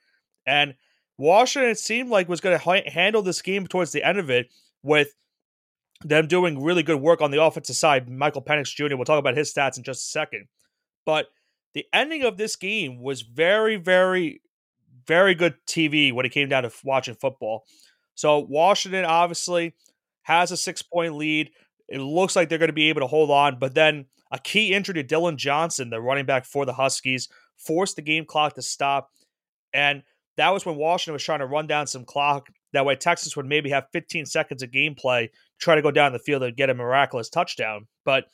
And 0.46 0.76
Washington, 1.18 1.72
it 1.72 1.80
seemed 1.80 2.10
like, 2.10 2.30
was 2.30 2.42
going 2.42 2.58
to 2.58 2.64
ha- 2.64 2.90
handle 2.90 3.22
this 3.22 3.42
game 3.42 3.68
towards 3.68 3.92
the 3.92 4.04
end 4.04 4.20
of 4.20 4.30
it 4.30 4.52
with 4.84 5.14
them 6.04 6.28
doing 6.28 6.62
really 6.62 6.84
good 6.84 7.02
work 7.02 7.22
on 7.22 7.32
the 7.32 7.42
offensive 7.42 7.76
side. 7.76 8.10
Michael 8.10 8.44
Penix 8.44 8.76
Jr., 8.76 8.96
we'll 8.96 9.06
talk 9.06 9.20
about 9.20 9.38
his 9.38 9.54
stats 9.54 9.78
in 9.78 9.84
just 9.84 10.08
a 10.08 10.12
second. 10.12 10.48
But 11.06 11.28
the 11.74 11.86
ending 11.94 12.24
of 12.24 12.38
this 12.38 12.56
game 12.56 13.02
was 13.02 13.22
very, 13.22 13.78
very, 13.78 14.42
very 15.08 15.36
good 15.36 15.56
TV 15.68 16.14
when 16.14 16.26
it 16.26 16.32
came 16.32 16.50
down 16.50 16.64
to 16.64 16.72
watching 16.84 17.16
football. 17.16 17.66
So 18.20 18.40
Washington 18.40 19.06
obviously 19.06 19.76
has 20.24 20.52
a 20.52 20.58
six 20.58 20.82
point 20.82 21.16
lead. 21.16 21.52
It 21.88 22.00
looks 22.00 22.36
like 22.36 22.50
they're 22.50 22.58
going 22.58 22.68
to 22.68 22.74
be 22.74 22.90
able 22.90 23.00
to 23.00 23.08
hold 23.08 23.32
on, 23.32 23.60
but 23.60 23.76
then 23.76 24.08
a 24.30 24.38
key 24.38 24.74
injury 24.74 24.96
to 24.96 25.04
Dillon 25.04 25.38
Johnson, 25.38 25.90
the 25.90 26.02
running 26.02 26.26
back 26.26 26.44
for 26.44 26.66
the 26.66 26.74
Huskies, 26.74 27.30
forced 27.56 27.96
the 27.96 28.02
game 28.02 28.26
clock 28.26 28.56
to 28.56 28.62
stop. 28.62 29.10
And 29.74 30.04
that 30.36 30.50
was 30.50 30.66
when 30.66 30.76
Washington 30.76 31.14
was 31.14 31.24
trying 31.24 31.40
to 31.40 31.46
run 31.46 31.66
down 31.66 31.88
some 31.88 32.04
clock. 32.04 32.50
That 32.74 32.86
way, 32.86 32.98
Texas 32.98 33.38
would 33.38 33.46
maybe 33.46 33.70
have 33.70 33.86
15 33.94 34.26
seconds 34.26 34.64
of 34.64 34.72
gameplay, 34.72 35.30
to 35.30 35.32
try 35.58 35.76
to 35.76 35.82
go 35.82 35.90
down 35.90 36.12
the 36.12 36.20
field 36.20 36.44
and 36.44 36.58
get 36.58 36.70
a 36.70 36.74
miraculous 36.74 37.30
touchdown. 37.30 37.88
But 38.04 38.26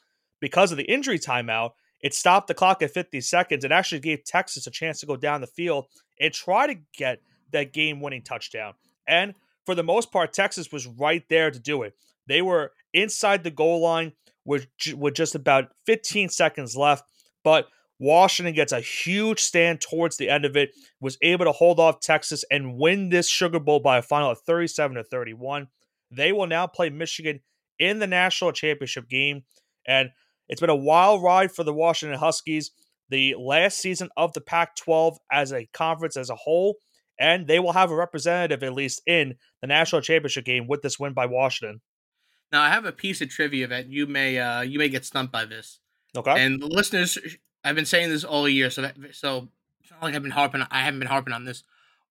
because 0.41 0.71
of 0.71 0.79
the 0.79 0.91
injury 0.91 1.19
timeout, 1.19 1.73
it 2.01 2.15
stopped 2.15 2.47
the 2.47 2.55
clock 2.55 2.81
at 2.81 2.91
50 2.91 3.21
seconds 3.21 3.63
It 3.63 3.71
actually 3.71 4.01
gave 4.01 4.23
Texas 4.23 4.65
a 4.65 4.71
chance 4.71 4.99
to 5.01 5.05
go 5.05 5.15
down 5.15 5.41
the 5.41 5.47
field 5.47 5.85
and 6.19 6.33
try 6.33 6.65
to 6.65 6.75
get 6.97 7.19
that 7.51 7.71
game 7.71 8.01
winning 8.01 8.23
touchdown. 8.23 8.73
And 9.07 9.35
for 9.65 9.75
the 9.75 9.83
most 9.83 10.11
part, 10.11 10.33
Texas 10.33 10.71
was 10.71 10.87
right 10.87 11.23
there 11.29 11.51
to 11.51 11.59
do 11.59 11.83
it. 11.83 11.93
They 12.27 12.41
were 12.41 12.71
inside 12.93 13.43
the 13.43 13.51
goal 13.51 13.81
line 13.81 14.13
with, 14.45 14.67
with 14.95 15.15
just 15.15 15.35
about 15.35 15.71
15 15.85 16.29
seconds 16.29 16.75
left, 16.75 17.03
but 17.43 17.67
Washington 17.99 18.53
gets 18.53 18.73
a 18.73 18.81
huge 18.81 19.39
stand 19.39 19.79
towards 19.79 20.17
the 20.17 20.29
end 20.29 20.43
of 20.45 20.57
it, 20.57 20.71
was 20.99 21.17
able 21.21 21.45
to 21.45 21.51
hold 21.51 21.79
off 21.79 22.01
Texas 22.01 22.43
and 22.51 22.77
win 22.77 23.09
this 23.09 23.29
Sugar 23.29 23.59
Bowl 23.59 23.79
by 23.79 23.97
a 23.97 24.01
final 24.01 24.31
of 24.31 24.39
37 24.41 24.97
to 24.97 25.03
31. 25.03 25.67
They 26.11 26.31
will 26.31 26.47
now 26.47 26.67
play 26.67 26.89
Michigan 26.89 27.39
in 27.79 27.99
the 27.99 28.07
national 28.07 28.51
championship 28.51 29.09
game. 29.09 29.43
And 29.87 30.09
it's 30.49 30.61
been 30.61 30.69
a 30.69 30.75
wild 30.75 31.23
ride 31.23 31.51
for 31.51 31.63
the 31.63 31.73
Washington 31.73 32.19
Huskies, 32.19 32.71
the 33.09 33.35
last 33.39 33.79
season 33.79 34.09
of 34.17 34.33
the 34.33 34.41
Pac 34.41 34.75
12 34.75 35.17
as 35.31 35.53
a 35.53 35.67
conference 35.73 36.17
as 36.17 36.29
a 36.29 36.35
whole. 36.35 36.75
And 37.19 37.47
they 37.47 37.59
will 37.59 37.71
have 37.71 37.91
a 37.91 37.95
representative, 37.95 38.61
at 38.63 38.73
least, 38.73 39.01
in 39.05 39.35
the 39.61 39.67
national 39.67 40.01
championship 40.01 40.45
game 40.45 40.67
with 40.67 40.81
this 40.81 40.99
win 40.99 41.13
by 41.13 41.25
Washington. 41.25 41.81
Now, 42.51 42.61
I 42.61 42.69
have 42.69 42.85
a 42.85 42.91
piece 42.91 43.21
of 43.21 43.29
trivia 43.29 43.67
that 43.67 43.89
you 43.89 44.05
may 44.05 44.37
uh, 44.37 44.61
you 44.61 44.79
may 44.79 44.89
get 44.89 45.05
stumped 45.05 45.31
by 45.31 45.45
this. 45.45 45.79
Okay. 46.15 46.33
And 46.37 46.61
the 46.61 46.67
listeners 46.67 47.17
I've 47.63 47.75
been 47.75 47.85
saying 47.85 48.09
this 48.09 48.23
all 48.23 48.47
year, 48.47 48.69
so 48.69 48.83
that, 48.83 48.95
so 49.13 49.49
it's 49.81 49.91
not 49.91 50.03
like 50.03 50.13
I've 50.13 50.21
been 50.21 50.31
harping. 50.31 50.63
I 50.69 50.81
haven't 50.81 50.99
been 50.99 51.07
harping 51.07 51.33
on 51.33 51.45
this. 51.45 51.63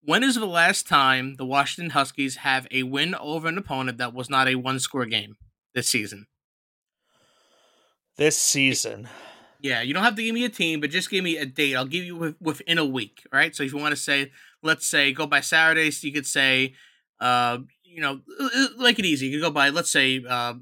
When 0.03 0.23
is 0.23 0.35
the 0.35 0.47
last 0.47 0.87
time 0.89 1.37
the 1.37 1.47
Washington 1.47 1.91
Huskies 1.91 2.37
have 2.37 2.67
a 2.71 2.83
win 2.83 3.15
over 3.15 3.49
an 3.49 3.57
opponent 3.57 3.99
that 3.99 4.13
was 4.13 4.29
not 4.29 4.49
a 4.49 4.57
one-score 4.57 5.07
game 5.07 5.37
this 5.75 5.89
season? 5.89 6.27
This 8.17 8.37
season. 8.37 9.09
Yeah, 9.61 9.81
you 9.81 9.95
don't 9.95 10.03
have 10.03 10.17
to 10.17 10.23
give 10.23 10.35
me 10.35 10.45
a 10.45 10.51
team, 10.51 10.81
but 10.81 10.91
just 10.91 11.09
give 11.09 11.25
me 11.25 11.39
a 11.39 11.47
date. 11.47 11.75
I'll 11.75 11.87
give 11.87 12.05
you 12.05 12.35
within 12.39 12.77
a 12.77 12.85
week, 12.85 13.23
right? 13.33 13.57
So 13.57 13.63
if 13.63 13.73
you 13.73 13.79
want 13.79 13.93
to 13.93 14.01
say, 14.01 14.31
let's 14.65 14.87
say, 14.87 15.13
go 15.13 15.27
by 15.27 15.41
Saturdays, 15.41 16.03
you 16.03 16.13
could 16.13 16.27
say, 16.27 16.75
uh, 17.21 17.59
you 17.85 18.01
know, 18.01 18.21
like 18.77 18.99
it 18.99 19.05
easy. 19.05 19.27
You 19.27 19.39
could 19.39 19.47
go 19.47 19.51
by, 19.51 19.69
let's 19.69 19.91
say, 19.91 20.25
uh, 20.29 20.55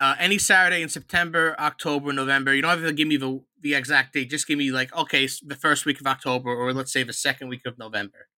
uh, 0.00 0.14
any 0.18 0.38
Saturday 0.38 0.82
in 0.82 0.88
September, 0.88 1.56
October, 1.58 2.12
November. 2.12 2.54
You 2.54 2.62
don't 2.62 2.70
have 2.70 2.82
to 2.82 2.92
give 2.92 3.08
me 3.08 3.16
the 3.16 3.42
the 3.60 3.74
exact 3.74 4.14
date. 4.14 4.30
Just 4.30 4.46
give 4.46 4.58
me 4.58 4.70
like 4.70 4.94
okay, 4.96 5.28
the 5.44 5.56
first 5.56 5.84
week 5.84 6.00
of 6.00 6.06
October, 6.06 6.50
or 6.50 6.72
let's 6.72 6.92
say 6.92 7.02
the 7.02 7.12
second 7.12 7.48
week 7.48 7.66
of 7.66 7.78
November. 7.78 8.28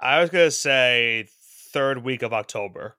I 0.00 0.20
was 0.20 0.30
gonna 0.30 0.50
say 0.50 1.28
third 1.72 2.04
week 2.04 2.22
of 2.22 2.32
October. 2.32 2.96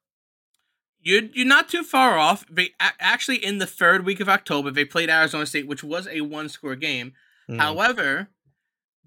You're 1.02 1.24
you're 1.34 1.46
not 1.46 1.70
too 1.70 1.84
far 1.84 2.18
off. 2.18 2.46
They 2.50 2.72
actually 2.80 3.44
in 3.44 3.58
the 3.58 3.68
third 3.68 4.06
week 4.06 4.20
of 4.20 4.30
October 4.30 4.72
they 4.72 4.86
played 4.86 5.10
Arizona 5.10 5.46
State, 5.46 5.68
which 5.68 5.84
was 5.84 6.08
a 6.08 6.22
one 6.22 6.50
score 6.50 6.76
game. 6.76 7.14
Mm. 7.50 7.60
However, 7.60 8.30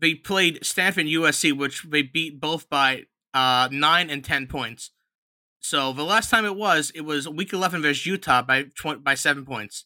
they 0.01 0.15
played 0.15 0.65
Stanford 0.65 1.07
USC, 1.07 1.57
which 1.57 1.85
they 1.89 2.03
beat 2.03 2.41
both 2.41 2.69
by 2.69 3.05
uh, 3.35 3.69
nine 3.71 4.11
and 4.11 4.25
ten 4.25 4.47
points. 4.47 4.91
So 5.61 5.93
the 5.93 6.05
last 6.05 6.31
time 6.31 6.45
it 6.45 6.57
was, 6.57 6.91
it 6.95 7.03
was 7.03 7.29
week 7.29 7.53
eleven 7.53 7.83
versus 7.83 8.07
Utah 8.07 8.43
by 8.43 8.65
tw- 8.65 9.03
by 9.03 9.15
seven 9.15 9.45
points. 9.45 9.85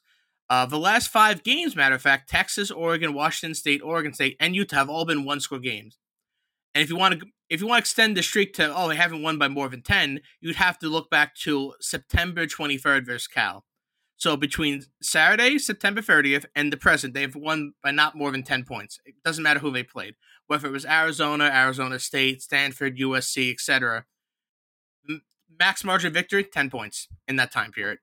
Uh, 0.49 0.67
the 0.67 0.79
last 0.79 1.09
five 1.09 1.43
games, 1.43 1.75
matter 1.75 1.95
of 1.95 2.03
fact, 2.03 2.29
Texas, 2.29 2.71
Oregon, 2.71 3.15
Washington 3.15 3.55
State, 3.55 3.81
Oregon 3.83 4.13
State, 4.13 4.37
and 4.39 4.55
Utah 4.55 4.77
have 4.77 4.91
all 4.91 5.05
been 5.05 5.25
one 5.25 5.41
score 5.41 5.59
games. 5.59 5.99
And 6.75 6.83
if 6.83 6.91
you 6.91 6.97
want 6.97 7.21
to, 7.21 7.27
if 7.49 7.61
you 7.61 7.67
want 7.67 7.79
to 7.79 7.83
extend 7.83 8.17
the 8.17 8.23
streak 8.23 8.53
to, 8.55 8.75
oh, 8.75 8.89
they 8.89 8.97
haven't 8.97 9.23
won 9.23 9.39
by 9.39 9.49
more 9.49 9.69
than 9.69 9.83
ten, 9.83 10.21
you'd 10.41 10.57
have 10.57 10.79
to 10.81 10.89
look 10.89 11.11
back 11.11 11.35
to 11.37 11.75
September 11.81 12.47
twenty 12.47 12.79
third 12.79 13.07
versus 13.07 13.27
Cal. 13.27 13.65
So 14.25 14.39
between 14.39 14.87
Saturday, 15.03 15.59
September 15.59 16.01
30th, 16.01 16.47
and 16.57 16.73
the 16.73 16.79
present, 16.79 17.13
they've 17.13 17.37
won 17.37 17.75
by 17.83 17.91
not 17.91 18.17
more 18.17 18.31
than 18.31 18.43
10 18.43 18.65
points. 18.65 18.99
It 19.05 19.17
doesn't 19.23 19.43
matter 19.43 19.61
who 19.61 19.71
they 19.71 19.83
played, 19.83 20.15
whether 20.47 20.67
it 20.67 20.71
was 20.71 20.87
Arizona, 20.87 21.51
Arizona 21.53 21.99
State, 21.99 22.41
Stanford, 22.41 22.97
USC, 22.97 23.53
etc. 23.53 24.07
Max 25.61 25.85
margin 25.85 26.11
victory, 26.11 26.43
10 26.43 26.71
points 26.71 27.07
in 27.29 27.37
that 27.37 27.53
time 27.53 27.71
period. 27.71 27.99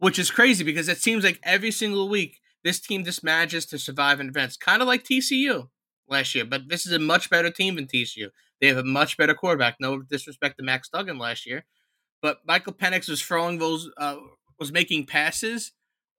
Which 0.00 0.18
is 0.18 0.32
crazy 0.32 0.64
because 0.64 0.88
it 0.88 0.98
seems 0.98 1.22
like 1.22 1.38
every 1.44 1.70
single 1.70 2.08
week 2.08 2.40
this 2.64 2.80
team 2.80 3.04
just 3.04 3.22
manages 3.22 3.66
to 3.66 3.78
survive 3.78 4.18
in 4.18 4.30
events, 4.30 4.56
kind 4.56 4.82
of 4.82 4.88
like 4.88 5.04
TCU 5.04 5.68
last 6.08 6.34
year. 6.34 6.44
But 6.44 6.62
this 6.68 6.86
is 6.86 6.92
a 6.92 6.98
much 6.98 7.30
better 7.30 7.50
team 7.52 7.76
than 7.76 7.86
TCU. 7.86 8.30
They 8.60 8.66
have 8.66 8.78
a 8.78 8.82
much 8.82 9.16
better 9.16 9.34
quarterback. 9.34 9.76
No 9.78 10.02
disrespect 10.02 10.58
to 10.58 10.64
Max 10.64 10.88
Duggan 10.88 11.18
last 11.18 11.46
year, 11.46 11.66
but 12.20 12.38
Michael 12.44 12.72
Penix 12.72 13.08
was 13.08 13.22
throwing 13.22 13.58
those, 13.58 13.88
uh, 13.96 14.16
was 14.58 14.72
making 14.72 15.06
passes 15.06 15.72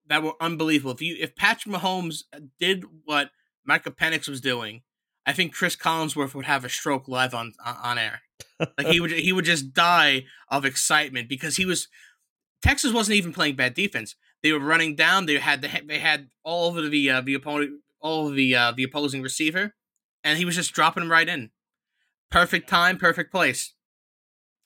that 0.08 0.24
were 0.24 0.34
unbelievable. 0.42 0.92
If 0.92 1.02
you, 1.02 1.16
if 1.20 1.36
Patrick 1.36 1.74
Mahomes 1.74 2.24
did 2.60 2.84
what 3.06 3.30
Michael 3.66 3.92
Penix 3.92 4.28
was 4.28 4.42
doing, 4.42 4.82
I 5.26 5.34
think 5.34 5.54
Chris 5.54 5.76
Collinsworth 5.76 6.34
would 6.34 6.46
have 6.46 6.66
a 6.66 6.70
stroke 6.70 7.08
live 7.08 7.34
on 7.34 7.54
on 7.64 7.98
air. 7.98 8.22
Like 8.78 8.88
he 8.88 9.00
would 9.00 9.12
he 9.12 9.32
would 9.32 9.46
just 9.46 9.74
die 9.74 10.26
of 10.50 10.66
excitement 10.66 11.30
because 11.30 11.58
he 11.58 11.66
was 11.66 11.88
Texas 12.62 12.92
wasn't 12.92 13.18
even 13.18 13.34
playing 13.34 13.56
bad 13.56 13.74
defense. 13.74 14.16
They 14.42 14.52
were 14.52 14.60
running 14.60 14.96
down. 14.96 15.26
They 15.26 15.38
had 15.38 15.62
the, 15.62 15.70
they 15.86 16.00
had 16.00 16.30
all 16.44 16.78
of 16.78 16.92
the 16.92 17.10
uh, 17.10 17.22
the 17.22 17.34
opponent 17.34 17.82
all 18.02 18.28
of 18.28 18.36
the 18.36 18.56
uh, 18.56 18.72
the 18.72 18.84
opposing 18.84 19.22
receiver, 19.22 19.76
and 20.24 20.38
he 20.38 20.46
was 20.46 20.56
just 20.56 20.74
dropping 20.74 21.10
right 21.10 21.28
in. 21.28 21.52
Perfect 22.32 22.70
time, 22.70 22.98
perfect 22.98 23.32
place. 23.32 23.74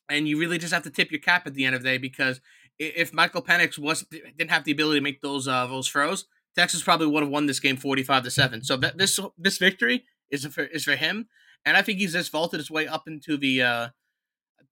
And 0.09 0.27
you 0.27 0.37
really 0.37 0.57
just 0.57 0.73
have 0.73 0.83
to 0.83 0.89
tip 0.89 1.11
your 1.11 1.21
cap 1.21 1.47
at 1.47 1.53
the 1.53 1.65
end 1.65 1.75
of 1.75 1.81
the 1.81 1.89
day 1.89 1.97
because 1.97 2.41
if 2.79 3.13
Michael 3.13 3.41
Penix 3.41 3.77
wasn't 3.77 4.11
didn't 4.11 4.51
have 4.51 4.63
the 4.63 4.71
ability 4.71 4.99
to 4.99 5.03
make 5.03 5.21
those 5.21 5.47
uh, 5.47 5.67
those 5.67 5.87
throws, 5.87 6.25
Texas 6.55 6.83
probably 6.83 7.07
would 7.07 7.23
have 7.23 7.31
won 7.31 7.45
this 7.45 7.59
game 7.59 7.77
forty 7.77 8.03
five 8.03 8.23
to 8.23 8.31
seven. 8.31 8.63
So 8.63 8.77
that 8.77 8.97
this 8.97 9.19
this 9.37 9.57
victory 9.57 10.05
is 10.29 10.45
for 10.47 10.63
is 10.63 10.83
for 10.83 10.95
him, 10.95 11.27
and 11.65 11.77
I 11.77 11.81
think 11.81 11.99
he's 11.99 12.13
just 12.13 12.31
vaulted 12.31 12.59
his 12.59 12.71
way 12.71 12.87
up 12.87 13.07
into 13.07 13.37
the 13.37 13.61
uh, 13.61 13.87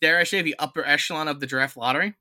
dare 0.01 0.19
I 0.19 0.23
say 0.23 0.41
the 0.41 0.55
upper 0.59 0.85
echelon 0.85 1.27
of 1.27 1.39
the 1.39 1.47
draft 1.47 1.77
lottery. 1.77 2.15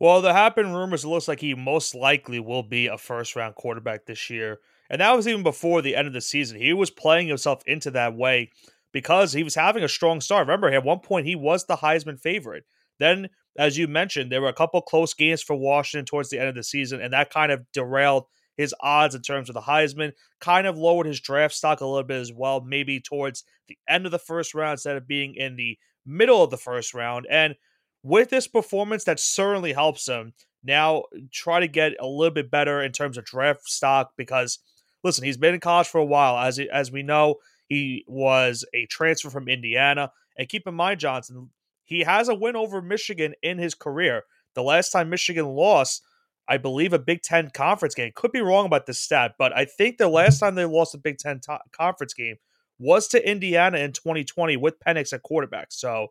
Well, 0.00 0.20
there 0.20 0.32
have 0.32 0.56
been 0.56 0.72
rumors. 0.72 1.04
It 1.04 1.08
looks 1.08 1.28
like 1.28 1.40
he 1.40 1.54
most 1.54 1.94
likely 1.94 2.40
will 2.40 2.64
be 2.64 2.88
a 2.88 2.98
first 2.98 3.36
round 3.36 3.54
quarterback 3.54 4.06
this 4.06 4.28
year. 4.28 4.58
And 4.90 5.00
that 5.00 5.16
was 5.16 5.26
even 5.26 5.42
before 5.42 5.82
the 5.82 5.96
end 5.96 6.08
of 6.08 6.12
the 6.12 6.20
season. 6.20 6.60
He 6.60 6.72
was 6.72 6.90
playing 6.90 7.28
himself 7.28 7.62
into 7.66 7.90
that 7.92 8.14
way 8.14 8.50
because 8.92 9.32
he 9.32 9.42
was 9.42 9.54
having 9.54 9.82
a 9.82 9.88
strong 9.88 10.20
start. 10.20 10.46
Remember, 10.46 10.68
at 10.68 10.84
one 10.84 11.00
point, 11.00 11.26
he 11.26 11.34
was 11.34 11.64
the 11.64 11.76
Heisman 11.76 12.20
favorite. 12.20 12.64
Then, 12.98 13.30
as 13.56 13.78
you 13.78 13.86
mentioned, 13.88 14.30
there 14.30 14.42
were 14.42 14.48
a 14.48 14.54
couple 14.54 14.80
close 14.82 15.14
games 15.14 15.42
for 15.42 15.54
Washington 15.56 16.04
towards 16.04 16.30
the 16.30 16.38
end 16.38 16.48
of 16.48 16.54
the 16.54 16.62
season, 16.62 17.00
and 17.00 17.12
that 17.12 17.30
kind 17.30 17.52
of 17.52 17.64
derailed 17.72 18.24
his 18.56 18.74
odds 18.80 19.14
in 19.14 19.22
terms 19.22 19.48
of 19.48 19.54
the 19.54 19.60
Heisman, 19.60 20.12
kind 20.40 20.66
of 20.66 20.78
lowered 20.78 21.06
his 21.06 21.20
draft 21.20 21.54
stock 21.54 21.80
a 21.80 21.86
little 21.86 22.04
bit 22.04 22.20
as 22.20 22.32
well, 22.32 22.60
maybe 22.60 23.00
towards 23.00 23.44
the 23.68 23.76
end 23.88 24.06
of 24.06 24.12
the 24.12 24.18
first 24.18 24.54
round 24.54 24.72
instead 24.72 24.96
of 24.96 25.08
being 25.08 25.34
in 25.34 25.56
the 25.56 25.78
middle 26.06 26.42
of 26.42 26.50
the 26.50 26.56
first 26.56 26.94
round. 26.94 27.26
And 27.28 27.56
with 28.02 28.30
this 28.30 28.46
performance, 28.46 29.04
that 29.04 29.18
certainly 29.18 29.72
helps 29.72 30.06
him 30.06 30.34
now 30.62 31.04
try 31.32 31.60
to 31.60 31.68
get 31.68 31.92
a 32.00 32.06
little 32.06 32.34
bit 32.34 32.50
better 32.50 32.82
in 32.82 32.92
terms 32.92 33.18
of 33.18 33.24
draft 33.24 33.68
stock 33.68 34.12
because 34.16 34.58
listen, 35.02 35.24
he's 35.24 35.36
been 35.36 35.54
in 35.54 35.60
college 35.60 35.88
for 35.88 35.98
a 35.98 36.04
while. 36.04 36.38
As 36.38 36.58
as 36.58 36.90
we 36.90 37.02
know, 37.02 37.36
he 37.68 38.04
was 38.06 38.64
a 38.74 38.86
transfer 38.86 39.30
from 39.30 39.48
Indiana. 39.48 40.10
And 40.36 40.48
keep 40.48 40.66
in 40.66 40.74
mind, 40.74 41.00
Johnson, 41.00 41.50
he 41.84 42.00
has 42.00 42.28
a 42.28 42.34
win 42.34 42.56
over 42.56 42.80
Michigan 42.80 43.34
in 43.42 43.58
his 43.58 43.74
career. 43.74 44.22
The 44.54 44.62
last 44.62 44.90
time 44.90 45.10
Michigan 45.10 45.46
lost, 45.46 46.02
I 46.48 46.56
believe, 46.56 46.92
a 46.92 46.98
Big 46.98 47.22
Ten 47.22 47.50
conference 47.50 47.94
game. 47.94 48.12
Could 48.14 48.32
be 48.32 48.40
wrong 48.40 48.66
about 48.66 48.86
this 48.86 49.00
stat, 49.00 49.34
but 49.38 49.56
I 49.56 49.64
think 49.64 49.98
the 49.98 50.08
last 50.08 50.38
time 50.38 50.54
they 50.54 50.64
lost 50.64 50.94
a 50.94 50.98
Big 50.98 51.18
Ten 51.18 51.40
conference 51.72 52.14
game 52.14 52.36
was 52.78 53.08
to 53.08 53.28
Indiana 53.28 53.78
in 53.78 53.92
2020 53.92 54.56
with 54.56 54.80
Penix 54.80 55.12
at 55.12 55.22
quarterback. 55.22 55.68
So 55.70 56.08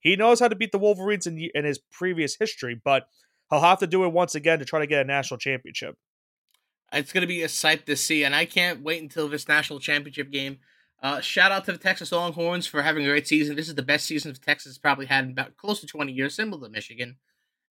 he 0.00 0.16
knows 0.16 0.40
how 0.40 0.48
to 0.48 0.56
beat 0.56 0.72
the 0.72 0.78
Wolverines 0.78 1.26
in, 1.26 1.38
in 1.54 1.64
his 1.64 1.78
previous 1.78 2.36
history, 2.36 2.80
but 2.82 3.06
he'll 3.50 3.60
have 3.60 3.78
to 3.80 3.86
do 3.86 4.04
it 4.04 4.12
once 4.12 4.34
again 4.34 4.58
to 4.58 4.64
try 4.64 4.80
to 4.80 4.86
get 4.86 5.02
a 5.02 5.04
national 5.04 5.38
championship. 5.38 5.96
It's 6.92 7.12
going 7.12 7.22
to 7.22 7.28
be 7.28 7.42
a 7.42 7.48
sight 7.48 7.86
to 7.86 7.96
see, 7.96 8.24
and 8.24 8.34
I 8.34 8.46
can't 8.46 8.82
wait 8.82 9.02
until 9.02 9.28
this 9.28 9.46
national 9.46 9.78
championship 9.78 10.30
game. 10.30 10.58
Uh, 11.02 11.20
shout 11.20 11.50
out 11.50 11.64
to 11.64 11.72
the 11.72 11.78
Texas 11.78 12.12
Longhorns 12.12 12.66
for 12.66 12.82
having 12.82 13.04
a 13.04 13.08
great 13.08 13.26
season. 13.26 13.56
This 13.56 13.68
is 13.68 13.74
the 13.74 13.82
best 13.82 14.06
season 14.06 14.34
Texas 14.34 14.76
probably 14.76 15.06
had 15.06 15.24
in 15.24 15.30
about 15.30 15.56
close 15.56 15.80
to 15.80 15.86
20 15.86 16.12
years, 16.12 16.34
similar 16.34 16.66
to 16.66 16.72
Michigan. 16.72 17.16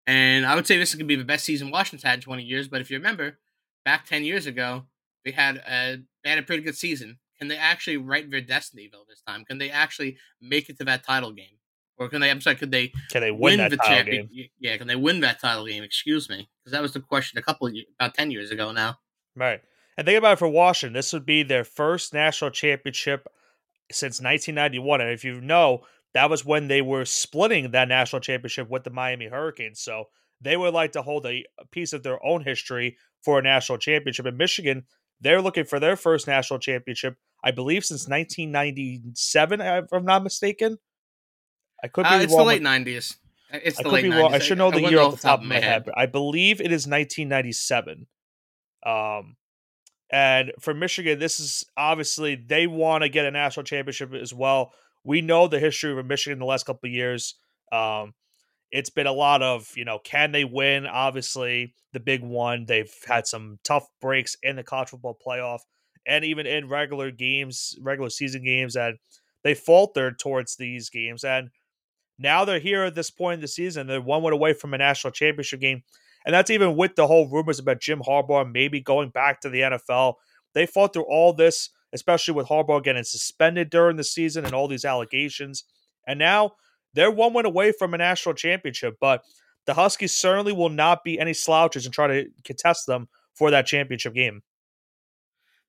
And 0.07 0.47
I 0.47 0.55
would 0.55 0.67
say 0.67 0.79
this 0.79 0.91
is 0.91 0.95
going 0.95 1.07
to 1.07 1.15
be 1.15 1.17
the 1.17 1.25
best 1.25 1.45
season 1.45 1.71
Washington's 1.71 2.05
had 2.05 2.15
in 2.15 2.21
20 2.23 2.43
years. 2.43 2.69
But 2.69 2.81
if 2.81 2.91
you 2.91 2.97
remember, 2.97 3.39
back 3.85 4.07
10 4.07 4.25
years 4.25 4.47
ago, 4.47 4.85
they 5.25 5.33
had 5.33 5.57
a, 5.57 5.99
they 6.25 6.31
had 6.31 6.39
a 6.39 6.43
pretty 6.43 6.63
good 6.63 6.77
season. 6.77 7.19
Can 7.39 7.49
they 7.49 7.59
actually 7.59 7.99
write 7.99 8.31
their 8.31 8.41
destiny, 8.41 8.89
though, 8.91 9.05
this 9.09 9.21
time? 9.21 9.45
Can 9.45 9.59
they 9.59 9.71
actually 9.71 10.17
make 10.41 10.71
it 10.71 10.79
to 10.79 10.85
that 10.85 11.05
title 11.05 11.31
game? 11.33 11.59
Or 11.99 12.09
can 12.09 12.21
they? 12.21 12.31
I'm 12.31 12.41
sorry. 12.41 12.57
Could 12.57 12.71
they? 12.71 12.93
Can 13.11 13.21
they 13.21 13.31
win, 13.31 13.59
win 13.59 13.71
the 13.71 13.79
champion? 13.85 14.29
Game? 14.33 14.49
Yeah. 14.61 14.77
Can 14.77 14.87
they 14.87 14.97
win 14.97 15.21
that 15.21 15.41
title 15.41 15.67
game? 15.67 15.83
Excuse 15.83 16.29
me, 16.29 16.49
because 16.61 16.73
that 16.73 16.83
was 16.83 16.93
the 16.93 17.01
question 17.01 17.39
a 17.39 17.43
couple 17.43 17.67
of, 17.67 17.75
about 17.99 18.15
ten 18.15 18.31
years 18.31 18.53
ago 18.53 18.71
now. 18.71 18.99
Right. 19.35 19.61
And 19.99 20.07
think 20.07 20.17
about 20.17 20.35
it 20.35 20.39
for 20.39 20.49
Washington. 20.49 20.95
This 20.95 21.13
would 21.13 21.27
be 21.27 21.43
their 21.43 21.65
first 21.65 22.15
national 22.15 22.53
championship 22.53 23.27
since 23.91 24.21
1991. 24.21 25.01
And 25.01 25.11
if 25.11 25.25
you 25.25 25.41
know, 25.41 25.83
that 26.15 26.31
was 26.31 26.45
when 26.45 26.69
they 26.69 26.83
were 26.83 27.05
splitting 27.05 27.73
that 27.73 27.89
national 27.89 28.21
championship 28.21 28.71
with 28.71 28.85
the 28.85 28.91
Miami 28.91 29.27
Hurricanes. 29.27 29.81
So 29.81 30.05
they 30.41 30.57
would 30.57 30.73
like 30.73 30.93
to 30.93 31.03
hold 31.03 31.27
a 31.27 31.45
piece 31.73 31.93
of 31.93 32.05
their 32.05 32.25
own 32.25 32.45
history 32.45 32.97
for 33.25 33.41
a 33.41 33.43
national 33.43 33.79
championship. 33.79 34.25
In 34.25 34.37
Michigan, 34.37 34.85
they're 35.21 35.43
looking 35.43 35.65
for 35.65 35.81
their 35.81 35.97
first 35.97 36.29
national 36.29 36.61
championship, 36.61 37.17
I 37.43 37.51
believe, 37.51 37.85
since 37.85 38.07
1997, 38.09 39.61
if 39.61 39.93
I'm 39.93 40.05
not 40.05 40.23
mistaken. 40.23 40.79
I 41.83 41.89
could 41.89 42.05
be 42.05 42.09
uh, 42.11 42.21
it's 42.21 42.33
wrong. 42.33 42.39
the 42.43 42.45
late 42.45 42.63
nineties. 42.63 43.17
It's 43.51 43.81
I 43.81 43.83
the 43.83 43.89
late 43.89 44.03
be 44.03 44.11
90s. 44.11 44.23
wrong. 44.23 44.35
I 44.35 44.39
should 44.39 44.59
know 44.59 44.71
the 44.71 44.81
year 44.81 45.01
off 45.01 45.17
the 45.17 45.23
top 45.23 45.41
of 45.41 45.47
my 45.47 45.57
head. 45.57 45.65
head, 45.65 45.85
but 45.87 45.99
I 45.99 46.07
believe 46.07 46.61
it 46.61 46.71
is 46.71 46.87
1997. 46.87 48.07
Um, 48.87 49.37
and 50.11 50.53
for 50.61 50.75
Michigan, 50.75 51.19
this 51.19 51.39
is 51.39 51.65
obviously 51.77 52.35
they 52.35 52.67
want 52.67 53.03
to 53.03 53.09
get 53.09 53.27
a 53.27 53.31
national 53.31 53.65
championship 53.65 54.15
as 54.15 54.33
well. 54.33 54.73
We 55.05 55.21
know 55.21 55.49
the 55.49 55.59
history 55.59 55.99
of 55.99 56.07
Michigan 56.07 56.39
the 56.39 56.45
last 56.45 56.67
couple 56.67 56.89
of 56.89 56.93
years. 56.93 57.35
Um, 57.73 58.15
it's 58.71 58.91
been 58.91 59.07
a 59.07 59.13
lot 59.13 59.43
of 59.43 59.71
you 59.77 59.85
know, 59.85 59.99
can 59.99 60.33
they 60.33 60.45
win? 60.45 60.87
Obviously, 60.87 61.75
the 61.93 62.01
big 62.01 62.23
one. 62.23 62.65
They've 62.67 62.93
had 63.07 63.27
some 63.27 63.59
tough 63.65 63.87
breaks 64.01 64.37
in 64.43 64.57
the 64.57 64.63
college 64.63 64.89
football 64.91 65.19
playoff, 65.27 65.61
and 66.07 66.25
even 66.25 66.47
in 66.47 66.69
regular 66.69 67.11
games, 67.11 67.77
regular 67.81 68.11
season 68.11 68.45
games, 68.45 68.77
and 68.77 68.97
they 69.45 69.55
faltered 69.55 70.19
towards 70.19 70.57
these 70.57 70.91
games. 70.91 71.25
And 71.25 71.51
now 72.19 72.45
they're 72.45 72.59
here 72.59 72.85
at 72.85 72.95
this 72.95 73.11
point 73.11 73.35
in 73.35 73.41
the 73.41 73.49
season. 73.49 73.87
They're 73.87 74.01
one 74.01 74.23
win 74.23 74.33
away 74.33 74.53
from 74.53 74.75
a 74.75 74.79
national 74.79 75.13
championship 75.13 75.61
game. 75.61 75.83
And 76.29 76.35
that's 76.35 76.51
even 76.51 76.77
with 76.77 76.95
the 76.95 77.07
whole 77.07 77.27
rumors 77.27 77.59
about 77.59 77.81
Jim 77.81 78.03
Harbaugh 78.07 78.53
maybe 78.53 78.83
going 78.83 79.09
back 79.09 79.41
to 79.41 79.49
the 79.49 79.61
NFL. 79.61 80.17
They 80.53 80.67
fought 80.67 80.93
through 80.93 81.07
all 81.09 81.33
this, 81.33 81.71
especially 81.95 82.35
with 82.35 82.49
Harbaugh 82.49 82.85
getting 82.85 83.03
suspended 83.03 83.71
during 83.71 83.97
the 83.97 84.05
season 84.05 84.45
and 84.45 84.53
all 84.53 84.69
these 84.69 84.85
allegations. 84.85 85.65
And 86.07 86.19
now 86.19 86.53
they're 86.93 87.11
one 87.11 87.33
win 87.33 87.47
away 87.47 87.73
from 87.73 87.95
a 87.95 87.97
national 87.97 88.35
championship. 88.35 88.99
But 89.01 89.23
the 89.65 89.73
Huskies 89.73 90.13
certainly 90.13 90.53
will 90.53 90.69
not 90.69 91.03
be 91.03 91.19
any 91.19 91.33
slouches 91.33 91.87
and 91.87 91.95
try 91.95 92.07
to 92.09 92.27
contest 92.45 92.87
them 92.87 93.09
for 93.33 93.51
that 93.51 93.65
championship 93.65 94.13
game. 94.13 94.43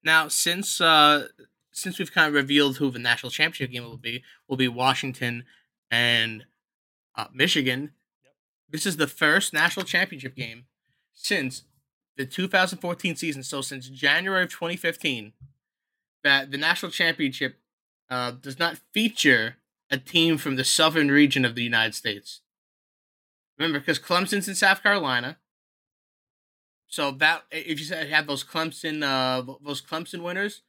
Now, 0.04 0.28
since 0.28 0.82
uh, 0.82 1.28
since 1.72 2.00
we've 2.00 2.12
kind 2.12 2.28
of 2.28 2.34
revealed 2.34 2.76
who 2.76 2.92
the 2.92 3.00
national 3.00 3.32
championship 3.32 3.72
game 3.72 3.86
will 3.86 3.96
be, 3.96 4.26
will 4.50 4.58
be 4.58 4.68
Washington 4.68 5.46
and 5.90 6.44
uh, 7.16 7.28
Michigan. 7.34 7.92
This 8.72 8.86
is 8.86 8.98
the 8.98 9.08
first 9.08 9.54
national 9.54 9.86
championship 9.86 10.36
game 10.36 10.66
since 11.14 11.64
the 12.18 12.26
2014 12.26 13.16
season. 13.16 13.44
So 13.44 13.62
since 13.62 13.90
January 13.90 14.44
of 14.44 14.50
2015, 14.50 15.34
that 16.24 16.52
the 16.52 16.58
national 16.58 16.92
championship 16.92 17.58
uh, 18.10 18.32
does 18.32 18.60
not 18.60 18.80
feature 18.94 19.56
a 19.90 19.98
team 19.98 20.38
from 20.38 20.56
the 20.56 20.64
southern 20.64 21.10
region 21.10 21.46
of 21.46 21.56
the 21.56 21.64
United 21.64 21.96
States. 21.96 22.42
Remember, 23.58 23.80
because 23.80 24.00
Clemson's 24.00 24.48
in 24.48 24.56
South 24.56 24.84
Carolina. 24.84 25.38
So 26.88 27.12
that 27.12 27.44
if 27.52 27.80
you 27.80 27.96
have 27.96 28.26
those 28.26 28.44
Clemson, 28.44 29.04
uh, 29.04 29.54
those 29.64 29.82
Clemson 29.82 30.24
winners, 30.24 30.64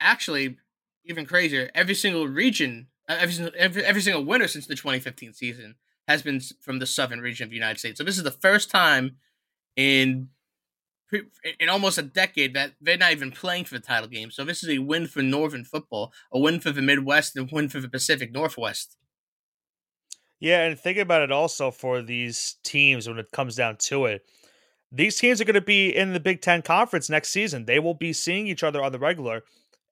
actually, 0.00 0.56
even 1.04 1.26
crazier, 1.26 1.70
every 1.74 1.94
single 1.94 2.26
region 2.26 2.86
every, 3.10 3.50
every, 3.56 3.84
every 3.84 4.02
single 4.02 4.24
winner 4.24 4.48
since 4.48 4.66
the 4.66 4.74
2015 4.74 5.32
season 5.32 5.74
has 6.10 6.22
been 6.22 6.40
from 6.60 6.78
the 6.80 6.86
southern 6.86 7.20
region 7.20 7.44
of 7.44 7.50
the 7.50 7.56
United 7.56 7.78
States. 7.78 7.98
So 7.98 8.04
this 8.04 8.18
is 8.18 8.24
the 8.24 8.30
first 8.46 8.70
time 8.70 9.16
in 9.76 10.28
in 11.58 11.68
almost 11.68 11.98
a 11.98 12.02
decade 12.02 12.54
that 12.54 12.72
they're 12.80 12.96
not 12.96 13.12
even 13.12 13.30
playing 13.32 13.64
for 13.64 13.74
the 13.74 13.80
title 13.80 14.08
game. 14.08 14.30
So 14.30 14.44
this 14.44 14.62
is 14.62 14.68
a 14.68 14.78
win 14.78 15.06
for 15.06 15.22
Northern 15.22 15.64
football, 15.64 16.12
a 16.32 16.38
win 16.38 16.60
for 16.60 16.70
the 16.70 16.82
Midwest, 16.82 17.36
and 17.36 17.50
a 17.50 17.54
win 17.54 17.68
for 17.68 17.80
the 17.80 17.88
Pacific 17.88 18.30
Northwest. 18.32 18.96
Yeah, 20.38 20.64
and 20.66 20.78
think 20.78 20.98
about 20.98 21.22
it 21.22 21.32
also 21.32 21.70
for 21.70 22.02
these 22.02 22.56
teams 22.62 23.08
when 23.08 23.18
it 23.18 23.30
comes 23.32 23.56
down 23.56 23.76
to 23.88 24.06
it. 24.06 24.22
these 24.92 25.16
teams 25.18 25.40
are 25.40 25.44
going 25.44 25.54
to 25.54 25.60
be 25.60 25.94
in 25.94 26.12
the 26.12 26.20
Big 26.20 26.40
Ten 26.40 26.62
Conference 26.62 27.08
next 27.08 27.30
season. 27.30 27.64
They 27.64 27.78
will 27.78 27.94
be 27.94 28.12
seeing 28.12 28.46
each 28.46 28.64
other 28.64 28.82
on 28.82 28.92
the 28.92 28.98
regular, 28.98 29.42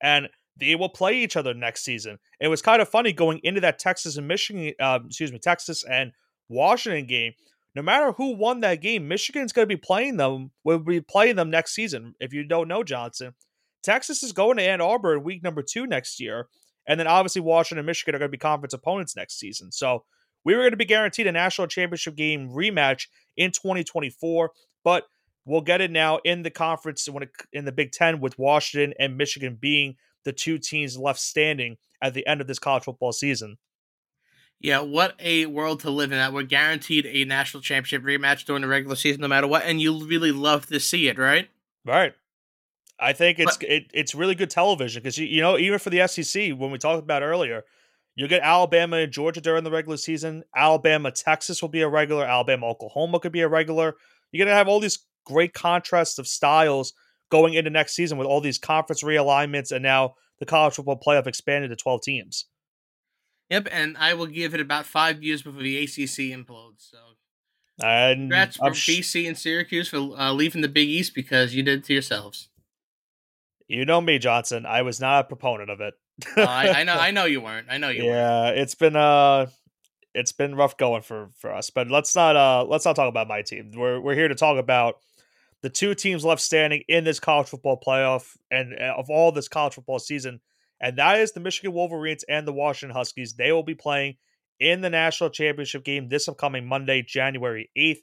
and 0.02 0.28
they 0.59 0.75
will 0.75 0.88
play 0.88 1.17
each 1.19 1.37
other 1.37 1.55
next 1.55 1.85
season. 1.85 2.19
It 2.41 2.49
was 2.49 2.62
kind 2.62 2.83
of 2.83 2.88
funny 2.88 3.12
going 3.12 3.41
into 3.43 3.61
that 3.61 3.79
Texas 3.79 4.17
and 4.17 4.29
Michigan, 4.29 4.73
uh, 4.81 5.00
excuse 5.07 5.33
me, 5.33 5.38
Texas 5.38 5.85
and 5.85 6.12
Washington 6.49 7.07
game. 7.07 7.33
No 7.75 7.83
matter 7.83 8.12
who 8.12 8.35
won 8.35 8.61
that 8.61 8.81
game, 8.81 9.07
Michigan's 9.07 9.53
going 9.53 9.69
to 9.69 9.75
be 9.75 9.81
playing 9.81 10.17
them. 10.17 10.50
Will 10.65 10.79
be 10.79 11.00
playing 11.00 11.37
them 11.37 11.50
next 11.50 11.75
season. 11.75 12.15
If 12.19 12.33
you 12.33 12.45
don't 12.45 12.69
know 12.69 12.83
Johnson, 12.83 13.35
Texas 13.83 14.23
is 14.23 14.33
going 14.33 14.57
to 14.57 14.62
Ann 14.62 14.81
Arbor 14.81 15.15
in 15.15 15.23
week 15.23 15.43
number 15.43 15.62
two 15.62 15.87
next 15.87 16.19
year, 16.19 16.49
and 16.87 16.99
then 16.99 17.07
obviously 17.07 17.43
Washington 17.43 17.79
and 17.79 17.87
Michigan 17.87 18.15
are 18.15 18.19
going 18.19 18.31
to 18.31 18.37
be 18.37 18.38
conference 18.38 18.73
opponents 18.73 19.15
next 19.15 19.38
season. 19.38 19.71
So 19.71 20.05
we 20.45 20.55
were 20.55 20.62
going 20.62 20.73
to 20.73 20.77
be 20.77 20.85
guaranteed 20.85 21.27
a 21.27 21.33
national 21.33 21.69
championship 21.69 22.17
game 22.17 22.50
rematch 22.50 23.07
in 23.37 23.53
2024, 23.53 24.50
but 24.83 25.05
we'll 25.45 25.61
get 25.61 25.81
it 25.81 25.91
now 25.91 26.19
in 26.25 26.43
the 26.43 26.50
conference 26.50 27.09
when 27.09 27.25
it, 27.25 27.31
in 27.53 27.65
the 27.65 27.73
Big 27.73 27.93
Ten 27.93 28.21
with 28.21 28.38
Washington 28.38 28.95
and 28.99 29.17
Michigan 29.17 29.57
being 29.61 29.97
the 30.25 30.32
two 30.32 30.58
teams 30.58 30.96
left 30.96 31.20
standing 31.20 31.76
at 32.02 32.14
the 32.14 32.26
end 32.26 32.40
of 32.40 32.46
this 32.46 32.58
college 32.58 32.84
football 32.84 33.12
season. 33.12 33.58
Yeah, 34.60 34.80
what 34.80 35.14
a 35.20 35.46
world 35.46 35.80
to 35.80 35.90
live 35.90 36.10
in 36.10 36.18
that 36.18 36.32
we're 36.32 36.42
guaranteed 36.42 37.06
a 37.06 37.25
national 37.25 37.62
championship 37.62 38.02
rematch 38.02 38.44
during 38.44 38.62
the 38.62 38.68
regular 38.68 38.96
season 38.96 39.20
no 39.20 39.28
matter 39.28 39.46
what, 39.46 39.62
and 39.64 39.80
you 39.80 40.04
really 40.04 40.32
love 40.32 40.66
to 40.66 40.80
see 40.80 41.08
it, 41.08 41.16
right? 41.16 41.48
Right. 41.84 42.12
I 42.98 43.12
think 43.12 43.38
it's 43.38 43.56
but, 43.56 43.68
it, 43.68 43.90
it's 43.94 44.14
really 44.14 44.34
good 44.34 44.50
television 44.50 45.00
because 45.00 45.16
you, 45.16 45.26
you 45.26 45.40
know 45.40 45.56
even 45.56 45.78
for 45.78 45.90
the 45.90 46.06
SEC 46.08 46.50
when 46.50 46.72
we 46.72 46.78
talked 46.78 47.02
about 47.02 47.22
earlier, 47.22 47.64
you 48.16 48.26
get 48.26 48.42
Alabama 48.42 48.96
and 48.96 49.12
Georgia 49.12 49.40
during 49.40 49.62
the 49.62 49.70
regular 49.70 49.96
season. 49.96 50.42
Alabama, 50.56 51.12
Texas 51.12 51.62
will 51.62 51.68
be 51.68 51.82
a 51.82 51.88
regular. 51.88 52.25
Alabama, 52.25 52.66
Oklahoma 52.66 53.20
could 53.20 53.30
be 53.30 53.42
a 53.42 53.48
regular. 53.48 53.94
You're 54.32 54.44
gonna 54.44 54.56
have 54.56 54.66
all 54.66 54.80
these 54.80 54.98
great 55.25 55.54
contrasts 55.54 56.18
of 56.18 56.26
styles 56.26 56.94
going 57.30 57.54
into 57.54 57.70
next 57.70 57.94
season 57.94 58.18
with 58.18 58.26
all 58.26 58.40
these 58.40 58.58
conference 58.58 59.02
realignments 59.02 59.73
and 59.73 59.82
now 59.82 60.14
the 60.38 60.47
college 60.47 60.75
football 60.75 60.99
playoff 60.99 61.26
expanded 61.26 61.70
to 61.70 61.76
12 61.76 62.02
teams. 62.02 62.47
Yep, 63.50 63.68
and 63.73 63.97
I 63.99 64.14
will 64.14 64.26
give 64.26 64.54
it 64.54 64.61
about 64.61 64.85
five 64.87 65.23
years 65.23 65.42
before 65.42 65.62
the 65.62 65.82
ACC 65.82 66.37
implodes. 66.37 66.90
So, 66.90 66.99
and 67.82 68.23
congrats 68.23 68.56
for 68.56 68.75
sh- 68.75 68.88
BC 68.90 69.26
and 69.26 69.38
Syracuse 69.38 69.88
for 69.88 69.97
uh, 69.97 70.32
leaving 70.32 70.61
the 70.61 70.68
Big 70.68 70.88
East 70.88 71.14
because 71.14 71.54
you 71.54 71.62
did 71.62 71.78
it 71.78 71.85
to 71.85 71.94
yourselves. 71.94 72.49
You 73.66 73.85
know 73.85 74.00
me, 74.00 74.18
Johnson. 74.18 74.66
I 74.66 74.82
was 74.82 75.00
not 75.00 75.25
a 75.25 75.28
proponent 75.28 75.70
of 75.70 75.80
it. 75.80 75.94
uh, 76.37 76.42
I, 76.42 76.80
I, 76.80 76.85
know, 76.85 76.94
I 76.99 77.11
know 77.11 77.25
you 77.25 77.40
weren't. 77.40 77.68
I 77.70 77.78
know 77.78 77.88
you. 77.88 78.04
Yeah, 78.04 78.47
weren't. 78.47 78.58
it's 78.58 78.75
been 78.75 78.97
uh, 78.97 79.47
it's 80.14 80.32
been 80.32 80.54
rough 80.54 80.76
going 80.76 81.02
for 81.02 81.30
for 81.38 81.52
us. 81.52 81.70
But 81.70 81.90
let's 81.90 82.14
not 82.14 82.37
uh, 82.37 82.64
let's 82.68 82.85
not 82.85 82.97
talk 82.97 83.08
about 83.08 83.28
my 83.28 83.42
team. 83.42 83.73
We're 83.75 84.00
we're 84.00 84.14
here 84.14 84.28
to 84.28 84.35
talk 84.35 84.58
about 84.58 84.97
the 85.62 85.71
two 85.71 85.95
teams 85.95 86.25
left 86.25 86.41
standing 86.41 86.83
in 86.88 87.05
this 87.05 87.21
college 87.21 87.49
football 87.49 87.81
playoff 87.85 88.37
and 88.50 88.75
uh, 88.75 88.95
of 88.97 89.11
all 89.11 89.33
this 89.33 89.49
college 89.49 89.75
football 89.75 89.99
season, 89.99 90.41
and 90.81 90.97
that 90.99 91.19
is 91.19 91.33
the 91.33 91.41
Michigan 91.41 91.73
Wolverines 91.73 92.25
and 92.29 92.47
the 92.47 92.53
Washington 92.53 92.97
Huskies. 92.97 93.35
They 93.35 93.53
will 93.53 93.65
be 93.65 93.75
playing 93.75 94.17
in 94.61 94.81
the 94.81 94.91
national 94.91 95.31
championship 95.31 95.85
game 95.85 96.09
this 96.09 96.29
upcoming 96.29 96.67
Monday, 96.67 97.03
January 97.03 97.71
8th. 97.77 98.03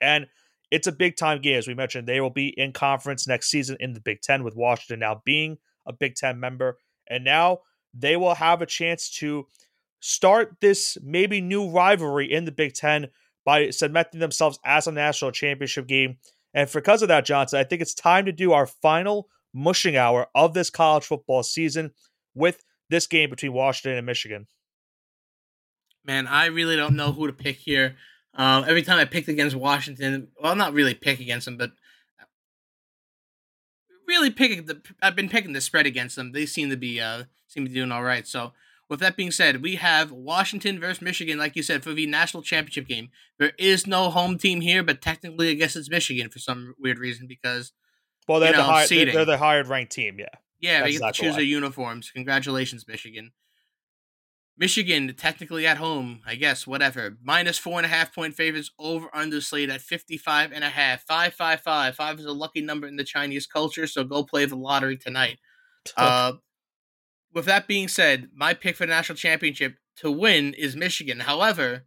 And 0.00 0.26
it's 0.70 0.86
a 0.86 0.92
big 0.92 1.16
time 1.16 1.40
game, 1.40 1.58
as 1.58 1.66
we 1.66 1.74
mentioned. 1.74 2.06
They 2.06 2.20
will 2.20 2.30
be 2.30 2.48
in 2.48 2.72
conference 2.72 3.26
next 3.26 3.50
season 3.50 3.76
in 3.80 3.92
the 3.92 4.00
Big 4.00 4.20
Ten, 4.20 4.44
with 4.44 4.56
Washington 4.56 5.00
now 5.00 5.22
being 5.24 5.58
a 5.86 5.92
Big 5.92 6.14
Ten 6.14 6.38
member. 6.38 6.78
And 7.08 7.24
now 7.24 7.60
they 7.92 8.16
will 8.16 8.34
have 8.34 8.62
a 8.62 8.66
chance 8.66 9.10
to 9.18 9.46
start 10.00 10.56
this 10.60 10.96
maybe 11.02 11.40
new 11.40 11.68
rivalry 11.68 12.30
in 12.32 12.44
the 12.44 12.52
Big 12.52 12.74
Ten 12.74 13.08
by 13.44 13.70
cementing 13.70 14.20
themselves 14.20 14.58
as 14.64 14.86
a 14.86 14.92
national 14.92 15.32
championship 15.32 15.86
game 15.86 16.18
and 16.54 16.70
because 16.72 17.02
of 17.02 17.08
that, 17.08 17.24
Johnson, 17.24 17.58
I 17.58 17.64
think 17.64 17.82
it's 17.82 17.94
time 17.94 18.26
to 18.26 18.32
do 18.32 18.52
our 18.52 18.66
final 18.66 19.28
mushing 19.52 19.96
hour 19.96 20.26
of 20.34 20.54
this 20.54 20.70
college 20.70 21.04
football 21.04 21.42
season 21.42 21.92
with 22.34 22.62
this 22.88 23.06
game 23.06 23.30
between 23.30 23.52
Washington 23.52 23.98
and 23.98 24.06
Michigan. 24.06 24.46
Man, 26.04 26.26
I 26.26 26.46
really 26.46 26.76
don't 26.76 26.96
know 26.96 27.12
who 27.12 27.26
to 27.26 27.32
pick 27.32 27.56
here. 27.56 27.96
Um, 28.34 28.64
every 28.66 28.82
time 28.82 28.98
I 28.98 29.04
picked 29.04 29.28
against 29.28 29.56
Washington, 29.56 30.28
well, 30.40 30.56
not 30.56 30.72
really 30.72 30.94
pick 30.94 31.20
against 31.20 31.44
them, 31.44 31.56
but 31.56 31.72
really 34.06 34.30
picking 34.30 34.66
the. 34.66 34.80
I've 35.02 35.16
been 35.16 35.28
picking 35.28 35.52
the 35.52 35.60
spread 35.60 35.86
against 35.86 36.16
them. 36.16 36.32
They 36.32 36.46
seem 36.46 36.70
to 36.70 36.76
be 36.76 37.00
uh, 37.00 37.24
seem 37.48 37.64
to 37.64 37.70
be 37.70 37.74
doing 37.74 37.92
all 37.92 38.02
right. 38.02 38.26
So 38.26 38.52
with 38.90 39.00
that 39.00 39.16
being 39.16 39.30
said, 39.30 39.62
we 39.62 39.76
have 39.76 40.10
Washington 40.10 40.80
versus 40.80 41.00
Michigan, 41.00 41.38
like 41.38 41.54
you 41.54 41.62
said, 41.62 41.84
for 41.84 41.94
the 41.94 42.06
national 42.06 42.42
championship 42.42 42.88
game. 42.88 43.10
There 43.38 43.52
is 43.56 43.86
no 43.86 44.10
home 44.10 44.36
team 44.36 44.60
here, 44.60 44.82
but 44.82 45.00
technically, 45.00 45.50
I 45.50 45.54
guess 45.54 45.76
it's 45.76 45.88
Michigan 45.88 46.28
for 46.28 46.40
some 46.40 46.74
weird 46.78 46.98
reason 46.98 47.28
because. 47.28 47.72
Well, 48.28 48.40
they're, 48.40 48.50
know, 48.50 48.58
the, 48.58 48.64
high, 48.64 48.86
they're, 48.86 49.12
they're 49.12 49.24
the 49.24 49.38
hired 49.38 49.68
ranked 49.68 49.92
team, 49.92 50.18
yeah. 50.18 50.26
Yeah, 50.58 50.80
That's 50.80 50.92
they 50.92 50.98
get 50.98 51.14
to 51.14 51.22
choose 51.22 51.34
their 51.36 51.44
uniforms. 51.44 52.10
Congratulations, 52.10 52.86
Michigan. 52.86 53.30
Michigan, 54.58 55.14
technically 55.16 55.66
at 55.66 55.78
home, 55.78 56.20
I 56.26 56.34
guess, 56.34 56.66
whatever. 56.66 57.16
Minus 57.22 57.56
four 57.56 57.78
and 57.78 57.86
a 57.86 57.88
half 57.88 58.14
point 58.14 58.34
favorites 58.34 58.70
over 58.78 59.08
under 59.14 59.40
slate 59.40 59.70
at 59.70 59.80
55 59.80 60.52
and 60.52 60.62
a 60.62 60.68
half. 60.68 61.02
555. 61.06 61.94
Five 61.94 62.18
is 62.18 62.26
a 62.26 62.32
lucky 62.32 62.60
number 62.60 62.86
in 62.86 62.96
the 62.96 63.04
Chinese 63.04 63.46
culture, 63.46 63.86
so 63.86 64.04
go 64.04 64.22
play 64.22 64.44
the 64.44 64.56
lottery 64.56 64.98
tonight. 64.98 65.38
Uh, 65.96 66.32
with 67.32 67.44
that 67.46 67.66
being 67.66 67.88
said, 67.88 68.28
my 68.34 68.54
pick 68.54 68.76
for 68.76 68.86
the 68.86 68.92
national 68.92 69.16
championship 69.16 69.76
to 69.96 70.10
win 70.10 70.54
is 70.54 70.76
Michigan. 70.76 71.20
However, 71.20 71.84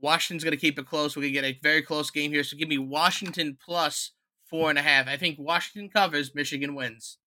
Washington's 0.00 0.44
going 0.44 0.56
to 0.56 0.60
keep 0.60 0.78
it 0.78 0.86
close. 0.86 1.16
We're 1.16 1.22
going 1.22 1.34
to 1.34 1.40
get 1.40 1.56
a 1.56 1.58
very 1.62 1.82
close 1.82 2.10
game 2.10 2.30
here. 2.30 2.44
So 2.44 2.56
give 2.56 2.68
me 2.68 2.78
Washington 2.78 3.58
plus 3.62 4.12
four 4.48 4.70
and 4.70 4.78
a 4.78 4.82
half. 4.82 5.08
I 5.08 5.16
think 5.16 5.38
Washington 5.38 5.90
covers, 5.90 6.34
Michigan 6.34 6.74
wins. 6.74 7.18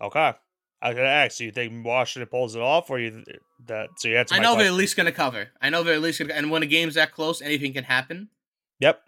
Okay. 0.00 0.34
I 0.82 0.88
was 0.88 0.96
gonna 0.96 1.08
ask. 1.08 1.38
Do 1.38 1.46
you 1.46 1.50
think 1.50 1.84
Washington 1.84 2.28
pulls 2.28 2.54
it 2.54 2.60
off, 2.60 2.90
or 2.90 2.98
you 2.98 3.24
that? 3.66 3.88
So 3.96 4.08
you 4.08 4.18
I 4.18 4.20
know 4.20 4.24
question. 4.26 4.58
they're 4.58 4.66
at 4.66 4.74
least 4.74 4.98
gonna 4.98 5.12
cover. 5.12 5.48
I 5.62 5.70
know 5.70 5.82
they're 5.82 5.94
at 5.94 6.02
least 6.02 6.18
gonna. 6.18 6.34
And 6.34 6.50
when 6.50 6.62
a 6.62 6.66
game's 6.66 6.96
that 6.96 7.10
close, 7.10 7.40
anything 7.40 7.72
can 7.72 7.84
happen. 7.84 8.28
Yep. 8.80 9.00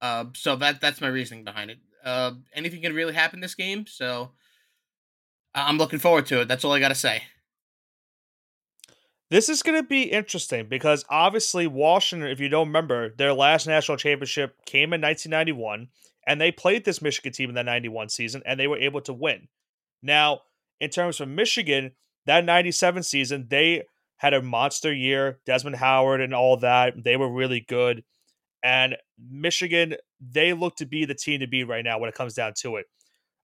Uh, 0.00 0.26
so 0.34 0.54
that 0.54 0.80
that's 0.80 1.00
my 1.00 1.08
reasoning 1.08 1.42
behind 1.42 1.72
it. 1.72 1.78
Uh, 2.04 2.34
anything 2.54 2.80
can 2.80 2.94
really 2.94 3.12
happen 3.12 3.40
this 3.40 3.56
game. 3.56 3.86
So 3.88 4.30
I'm 5.56 5.78
looking 5.78 5.98
forward 5.98 6.26
to 6.26 6.42
it. 6.42 6.48
That's 6.48 6.64
all 6.64 6.72
I 6.72 6.80
got 6.80 6.88
to 6.88 6.94
say. 6.94 7.22
This 9.30 9.48
is 9.48 9.62
going 9.62 9.80
to 9.80 9.86
be 9.86 10.02
interesting 10.02 10.66
because 10.68 11.04
obviously 11.10 11.66
Washington, 11.66 12.28
if 12.28 12.38
you 12.38 12.48
don't 12.48 12.68
remember, 12.68 13.08
their 13.08 13.32
last 13.32 13.66
national 13.66 13.96
championship 13.96 14.64
came 14.66 14.92
in 14.92 15.00
1991, 15.00 15.88
and 16.28 16.40
they 16.40 16.52
played 16.52 16.84
this 16.84 17.02
Michigan 17.02 17.32
team 17.32 17.48
in 17.48 17.54
that 17.56 17.64
91 17.64 18.10
season, 18.10 18.42
and 18.46 18.60
they 18.60 18.68
were 18.68 18.78
able 18.78 19.00
to 19.00 19.12
win. 19.12 19.48
Now, 20.02 20.42
in 20.78 20.90
terms 20.90 21.20
of 21.20 21.28
Michigan, 21.28 21.92
that 22.26 22.44
97 22.44 23.02
season, 23.02 23.46
they 23.48 23.84
had 24.18 24.34
a 24.34 24.42
monster 24.42 24.92
year. 24.92 25.40
Desmond 25.46 25.76
Howard 25.76 26.20
and 26.20 26.34
all 26.34 26.58
that, 26.58 27.02
they 27.02 27.16
were 27.16 27.30
really 27.30 27.60
good. 27.60 28.04
And 28.62 28.96
Michigan, 29.18 29.96
they 30.20 30.52
look 30.52 30.76
to 30.76 30.86
be 30.86 31.04
the 31.04 31.14
team 31.14 31.40
to 31.40 31.46
beat 31.46 31.64
right 31.64 31.84
now 31.84 31.98
when 31.98 32.08
it 32.08 32.14
comes 32.14 32.34
down 32.34 32.52
to 32.58 32.76
it. 32.76 32.86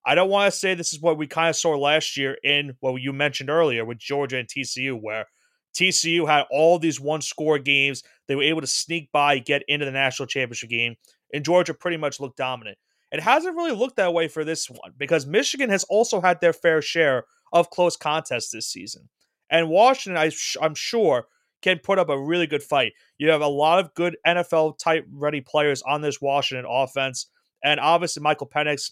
I 0.05 0.15
don't 0.15 0.31
want 0.31 0.53
to 0.53 0.59
say 0.59 0.75
this 0.75 0.93
is 0.93 1.01
what 1.01 1.17
we 1.17 1.27
kind 1.27 1.49
of 1.49 1.57
saw 1.57 1.77
last 1.77 2.17
year 2.17 2.37
in 2.43 2.77
what 2.81 3.01
you 3.01 3.12
mentioned 3.12 3.51
earlier 3.51 3.85
with 3.85 3.99
Georgia 3.99 4.38
and 4.38 4.49
TCU, 4.49 4.99
where 5.01 5.27
TCU 5.75 6.27
had 6.27 6.45
all 6.51 6.79
these 6.79 7.01
one 7.01 7.21
score 7.21 7.59
games. 7.59 8.03
They 8.27 8.35
were 8.35 8.43
able 8.43 8.61
to 8.61 8.67
sneak 8.67 9.11
by, 9.12 9.38
get 9.38 9.62
into 9.69 9.87
the 9.87 9.93
national 9.93 10.27
championship 10.27 10.71
game, 10.71 10.97
and 11.33 11.45
Georgia 11.45 11.75
pretty 11.75 11.97
much 11.97 12.21
looked 12.21 12.37
dominant. 12.37 12.79
It 13.12 13.21
hasn't 13.21 13.57
really 13.57 13.73
looked 13.73 13.97
that 13.97 14.15
way 14.15 14.27
for 14.27 14.45
this 14.45 14.69
one 14.69 14.93
because 14.97 15.27
Michigan 15.27 15.71
has 15.71 15.85
also 15.85 16.21
had 16.21 16.41
their 16.41 16.53
fair 16.55 16.81
share 16.81 17.25
of 17.53 17.71
close 17.71 17.97
contests 17.97 18.51
this 18.51 18.67
season. 18.67 19.09
And 19.51 19.69
Washington, 19.69 20.17
I, 20.17 20.33
am 20.65 20.75
sure, 20.75 21.27
can 21.61 21.79
put 21.79 21.99
up 21.99 22.09
a 22.09 22.19
really 22.19 22.47
good 22.47 22.62
fight. 22.62 22.93
You 23.19 23.31
have 23.31 23.43
a 23.43 23.47
lot 23.47 23.79
of 23.79 23.95
good 23.95 24.17
NFL 24.27 24.79
type 24.79 25.07
ready 25.12 25.43
players 25.43 25.83
on 25.83 26.01
this 26.01 26.23
Washington 26.23 26.67
offense. 26.69 27.29
And 27.62 27.79
obviously, 27.79 28.23
Michael 28.23 28.49
Penix 28.49 28.91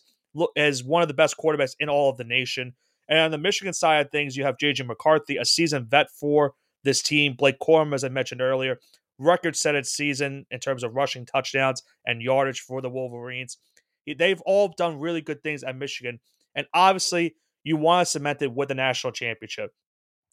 as 0.57 0.85
one 0.85 1.03
of 1.03 1.09
the 1.09 1.15
best 1.15 1.37
quarterbacks 1.37 1.75
in 1.79 1.89
all 1.89 2.11
of 2.11 2.17
the 2.17 2.25
nation. 2.25 2.75
And 3.09 3.19
on 3.19 3.31
the 3.31 3.39
Michigan 3.39 3.73
side 3.73 4.07
of 4.07 4.13
things, 4.13 4.37
you 4.37 4.45
have 4.45 4.57
JJ 4.57 4.87
McCarthy, 4.87 5.37
a 5.37 5.45
seasoned 5.45 5.91
vet 5.91 6.11
for 6.11 6.55
this 6.85 7.03
team. 7.03 7.35
Blake 7.35 7.59
Corum, 7.61 7.95
as 7.95 8.05
I 8.05 8.09
mentioned 8.09 8.41
earlier, 8.41 8.79
record 9.19 9.57
setting 9.57 9.85
season 9.85 10.47
in 10.51 10.61
terms 10.61 10.85
of 10.85 10.95
rushing 10.95 11.27
touchdowns 11.27 11.83
and 12.07 12.23
yardage 12.23 12.61
for 12.61 12.81
the 12.81 12.89
Wolverines. 12.91 13.59
They've 14.07 14.41
all 14.43 14.73
done 14.77 14.99
really 14.99 15.21
good 15.21 15.43
things 15.43 15.63
at 15.63 15.77
Michigan. 15.77 16.21
And 16.55 16.67
obviously, 16.73 17.37
you 17.65 17.77
want 17.77 18.07
to 18.07 18.11
cement 18.11 18.43
it 18.43 18.53
with 18.53 18.69
the 18.69 18.75
national 18.75 19.13
championship. 19.13 19.73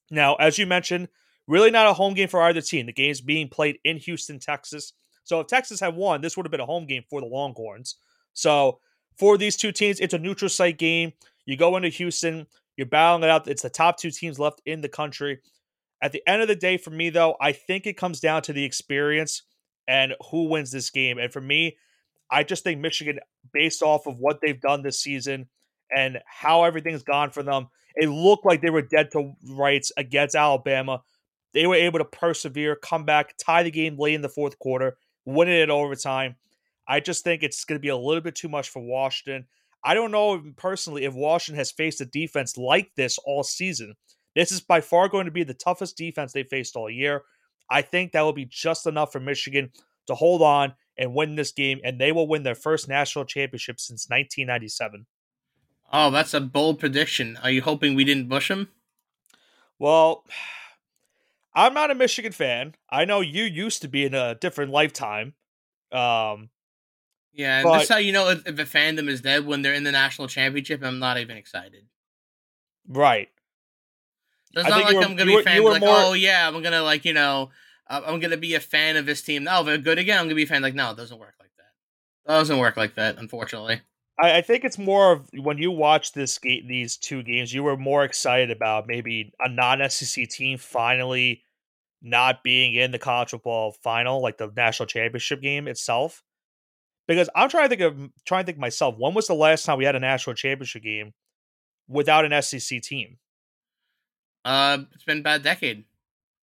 Now, 0.09 0.35
as 0.35 0.57
you 0.57 0.65
mentioned, 0.65 1.09
really 1.47 1.71
not 1.71 1.87
a 1.87 1.93
home 1.93 2.13
game 2.13 2.29
for 2.29 2.41
either 2.41 2.61
team. 2.61 2.85
The 2.85 2.93
game's 2.93 3.21
being 3.21 3.49
played 3.49 3.79
in 3.83 3.97
Houston, 3.97 4.39
Texas. 4.39 4.93
So 5.23 5.41
if 5.41 5.47
Texas 5.47 5.79
had 5.79 5.95
won, 5.95 6.21
this 6.21 6.37
would 6.37 6.45
have 6.45 6.51
been 6.51 6.61
a 6.61 6.65
home 6.65 6.85
game 6.85 7.03
for 7.09 7.19
the 7.19 7.27
Longhorns. 7.27 7.95
So 8.33 8.79
for 9.17 9.37
these 9.37 9.55
two 9.55 9.71
teams. 9.71 9.99
It's 9.99 10.13
a 10.13 10.19
neutral 10.19 10.49
site 10.49 10.77
game. 10.77 11.13
You 11.45 11.57
go 11.57 11.75
into 11.77 11.89
Houston, 11.89 12.47
you're 12.75 12.87
battling 12.87 13.23
it 13.23 13.29
out. 13.29 13.47
It's 13.47 13.63
the 13.63 13.69
top 13.69 13.97
two 13.97 14.11
teams 14.11 14.39
left 14.39 14.61
in 14.65 14.81
the 14.81 14.89
country. 14.89 15.39
At 16.01 16.11
the 16.11 16.21
end 16.27 16.41
of 16.41 16.47
the 16.47 16.55
day, 16.55 16.77
for 16.77 16.91
me, 16.91 17.09
though, 17.09 17.35
I 17.41 17.51
think 17.51 17.87
it 17.87 17.97
comes 17.97 18.19
down 18.19 18.43
to 18.43 18.53
the 18.53 18.63
experience 18.63 19.43
and 19.87 20.13
who 20.29 20.49
wins 20.49 20.71
this 20.71 20.89
game. 20.89 21.17
And 21.17 21.31
for 21.31 21.41
me, 21.41 21.77
I 22.29 22.43
just 22.43 22.63
think 22.63 22.79
Michigan, 22.79 23.19
based 23.53 23.81
off 23.81 24.05
of 24.05 24.19
what 24.19 24.39
they've 24.41 24.59
done 24.59 24.83
this 24.83 24.99
season 24.99 25.47
and 25.95 26.19
how 26.25 26.65
everything's 26.65 27.03
gone 27.03 27.31
for 27.31 27.41
them, 27.41 27.67
it 27.95 28.09
looked 28.09 28.45
like 28.45 28.61
they 28.61 28.69
were 28.69 28.81
dead 28.81 29.09
to 29.13 29.33
rights 29.49 29.91
against 29.97 30.35
Alabama. 30.35 31.01
They 31.53 31.65
were 31.65 31.75
able 31.75 31.99
to 31.99 32.05
persevere, 32.05 32.75
come 32.75 33.05
back, 33.05 33.35
tie 33.37 33.63
the 33.63 33.71
game 33.71 33.97
late 33.97 34.13
in 34.13 34.21
the 34.21 34.29
fourth 34.29 34.59
quarter, 34.59 34.97
win 35.25 35.47
it 35.47 35.61
in 35.61 35.71
overtime. 35.71 36.35
I 36.87 36.99
just 36.99 37.23
think 37.23 37.43
it's 37.43 37.65
going 37.65 37.77
to 37.77 37.81
be 37.81 37.89
a 37.89 37.97
little 37.97 38.21
bit 38.21 38.35
too 38.35 38.49
much 38.49 38.69
for 38.69 38.81
Washington. 38.81 39.45
I 39.83 39.93
don't 39.93 40.11
know 40.11 40.41
personally 40.55 41.05
if 41.05 41.13
Washington 41.13 41.59
has 41.59 41.71
faced 41.71 42.01
a 42.01 42.05
defense 42.05 42.57
like 42.57 42.91
this 42.95 43.17
all 43.19 43.43
season. 43.43 43.95
This 44.35 44.51
is 44.51 44.61
by 44.61 44.81
far 44.81 45.09
going 45.09 45.25
to 45.25 45.31
be 45.31 45.43
the 45.43 45.53
toughest 45.53 45.97
defense 45.97 46.33
they 46.33 46.43
faced 46.43 46.75
all 46.75 46.89
year. 46.89 47.23
I 47.69 47.81
think 47.81 48.11
that 48.11 48.21
will 48.21 48.33
be 48.33 48.45
just 48.45 48.87
enough 48.87 49.11
for 49.11 49.19
Michigan 49.19 49.71
to 50.07 50.15
hold 50.15 50.41
on 50.41 50.73
and 50.97 51.13
win 51.13 51.35
this 51.35 51.51
game, 51.51 51.79
and 51.83 51.99
they 51.99 52.11
will 52.11 52.27
win 52.27 52.43
their 52.43 52.55
first 52.55 52.87
national 52.87 53.25
championship 53.25 53.79
since 53.79 54.07
1997. 54.09 55.05
Oh, 55.91 56.11
that's 56.11 56.33
a 56.33 56.41
bold 56.41 56.79
prediction. 56.79 57.37
Are 57.43 57.51
you 57.51 57.61
hoping 57.61 57.95
we 57.95 58.03
didn't 58.03 58.29
bush 58.29 58.49
them? 58.49 58.69
Well, 59.79 60.23
I'm 61.53 61.73
not 61.73 61.91
a 61.91 61.95
Michigan 61.95 62.31
fan. 62.31 62.75
I 62.89 63.05
know 63.05 63.21
you 63.21 63.43
used 63.43 63.81
to 63.81 63.87
be 63.87 64.05
in 64.05 64.13
a 64.13 64.35
different 64.35 64.71
lifetime. 64.71 65.33
Um, 65.91 66.49
yeah, 67.37 67.61
but, 67.61 67.77
that's 67.77 67.89
how 67.89 67.97
you 67.97 68.11
know 68.11 68.29
if, 68.29 68.47
if 68.47 68.57
a 68.57 68.63
fandom 68.63 69.07
is 69.07 69.21
dead 69.21 69.45
when 69.45 69.61
they're 69.61 69.75
in 69.75 69.83
the 69.83 69.91
national 69.91 70.27
championship. 70.27 70.83
I'm 70.83 70.97
not 70.97 71.19
even 71.19 71.37
excited. 71.37 71.85
Right. 72.87 73.29
It's 74.55 74.67
not 74.67 74.83
like 74.83 74.95
were, 74.95 75.03
I'm 75.03 75.15
gonna 75.15 75.29
be 75.29 75.35
were, 75.35 75.43
fan 75.43 75.63
like, 75.63 75.81
more... 75.81 75.91
oh 75.91 76.13
yeah, 76.13 76.47
I'm 76.47 76.63
gonna 76.63 76.81
like 76.81 77.05
you 77.05 77.13
know, 77.13 77.51
uh, 77.87 78.01
I'm 78.07 78.19
gonna 78.19 78.37
be 78.37 78.55
a 78.55 78.59
fan 78.59 78.97
of 78.97 79.05
this 79.05 79.21
team. 79.21 79.43
No, 79.43 79.59
if 79.59 79.67
they're 79.67 79.77
good 79.77 79.99
again, 79.99 80.17
I'm 80.17 80.25
gonna 80.25 80.33
be 80.33 80.43
a 80.43 80.47
fan. 80.47 80.63
Like 80.63 80.73
no, 80.73 80.89
it 80.89 80.97
doesn't 80.97 81.19
work 81.19 81.35
like 81.39 81.51
that. 81.57 82.33
It 82.33 82.35
doesn't 82.35 82.57
work 82.57 82.75
like 82.75 82.95
that, 82.95 83.19
unfortunately. 83.19 83.81
I, 84.19 84.37
I 84.37 84.41
think 84.41 84.63
it's 84.63 84.79
more 84.79 85.11
of 85.11 85.29
when 85.35 85.59
you 85.59 85.69
watch 85.69 86.13
this 86.13 86.39
these 86.41 86.97
two 86.97 87.21
games, 87.21 87.53
you 87.53 87.61
were 87.61 87.77
more 87.77 88.03
excited 88.03 88.49
about 88.49 88.87
maybe 88.87 89.31
a 89.39 89.47
non-SEC 89.47 90.27
team 90.29 90.57
finally 90.57 91.43
not 92.01 92.43
being 92.43 92.73
in 92.73 92.89
the 92.89 92.99
college 92.99 93.29
football 93.29 93.73
final, 93.83 94.23
like 94.23 94.39
the 94.39 94.51
national 94.55 94.87
championship 94.87 95.39
game 95.39 95.67
itself. 95.67 96.23
Because 97.07 97.29
I'm 97.35 97.49
trying 97.49 97.69
to 97.69 97.75
think 97.75 97.81
of 97.81 98.09
trying 98.25 98.43
to 98.43 98.47
think 98.47 98.57
myself, 98.57 98.95
when 98.97 99.13
was 99.13 99.27
the 99.27 99.33
last 99.33 99.65
time 99.65 99.77
we 99.77 99.85
had 99.85 99.95
a 99.95 99.99
national 99.99 100.35
championship 100.35 100.83
game 100.83 101.13
without 101.87 102.25
an 102.25 102.41
SEC 102.41 102.81
team? 102.81 103.17
Uh, 104.43 104.79
it's 104.93 105.05
been 105.05 105.19
about 105.19 105.39
a 105.39 105.43
decade. 105.43 105.85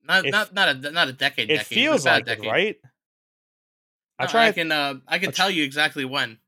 Not 0.02 0.24
if, 0.24 0.32
not 0.32 0.54
not 0.54 0.68
a 0.68 0.90
not 0.90 1.08
a 1.08 1.12
decade. 1.12 1.50
It 1.50 1.58
decade, 1.58 1.76
feels 1.76 2.06
like 2.06 2.28
it, 2.28 2.40
right? 2.40 2.76
No, 2.82 2.90
I 4.18 4.26
try. 4.26 4.46
I 4.48 4.52
can 4.52 4.72
uh, 4.72 4.94
I 5.06 5.18
can 5.18 5.32
tell 5.32 5.50
you 5.50 5.64
exactly 5.64 6.04
when. 6.04 6.38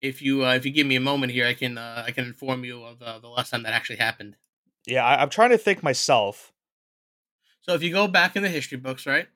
If 0.00 0.22
you 0.22 0.44
uh, 0.44 0.54
if 0.54 0.64
you 0.64 0.70
give 0.70 0.86
me 0.86 0.96
a 0.96 1.00
moment 1.00 1.32
here, 1.32 1.46
I 1.46 1.54
can 1.54 1.78
uh, 1.78 2.04
I 2.06 2.12
can 2.12 2.24
inform 2.24 2.64
you 2.64 2.82
of 2.84 3.02
uh, 3.02 3.18
the 3.18 3.28
last 3.28 3.50
time 3.50 3.62
that 3.64 3.72
actually 3.72 3.96
happened. 3.96 4.36
Yeah, 4.86 5.04
I, 5.04 5.20
I'm 5.20 5.30
trying 5.30 5.50
to 5.50 5.58
think 5.58 5.82
myself. 5.82 6.52
So 7.62 7.74
if 7.74 7.82
you 7.82 7.92
go 7.92 8.08
back 8.08 8.36
in 8.36 8.42
the 8.42 8.48
history 8.48 8.78
books, 8.78 9.06
right? 9.06 9.26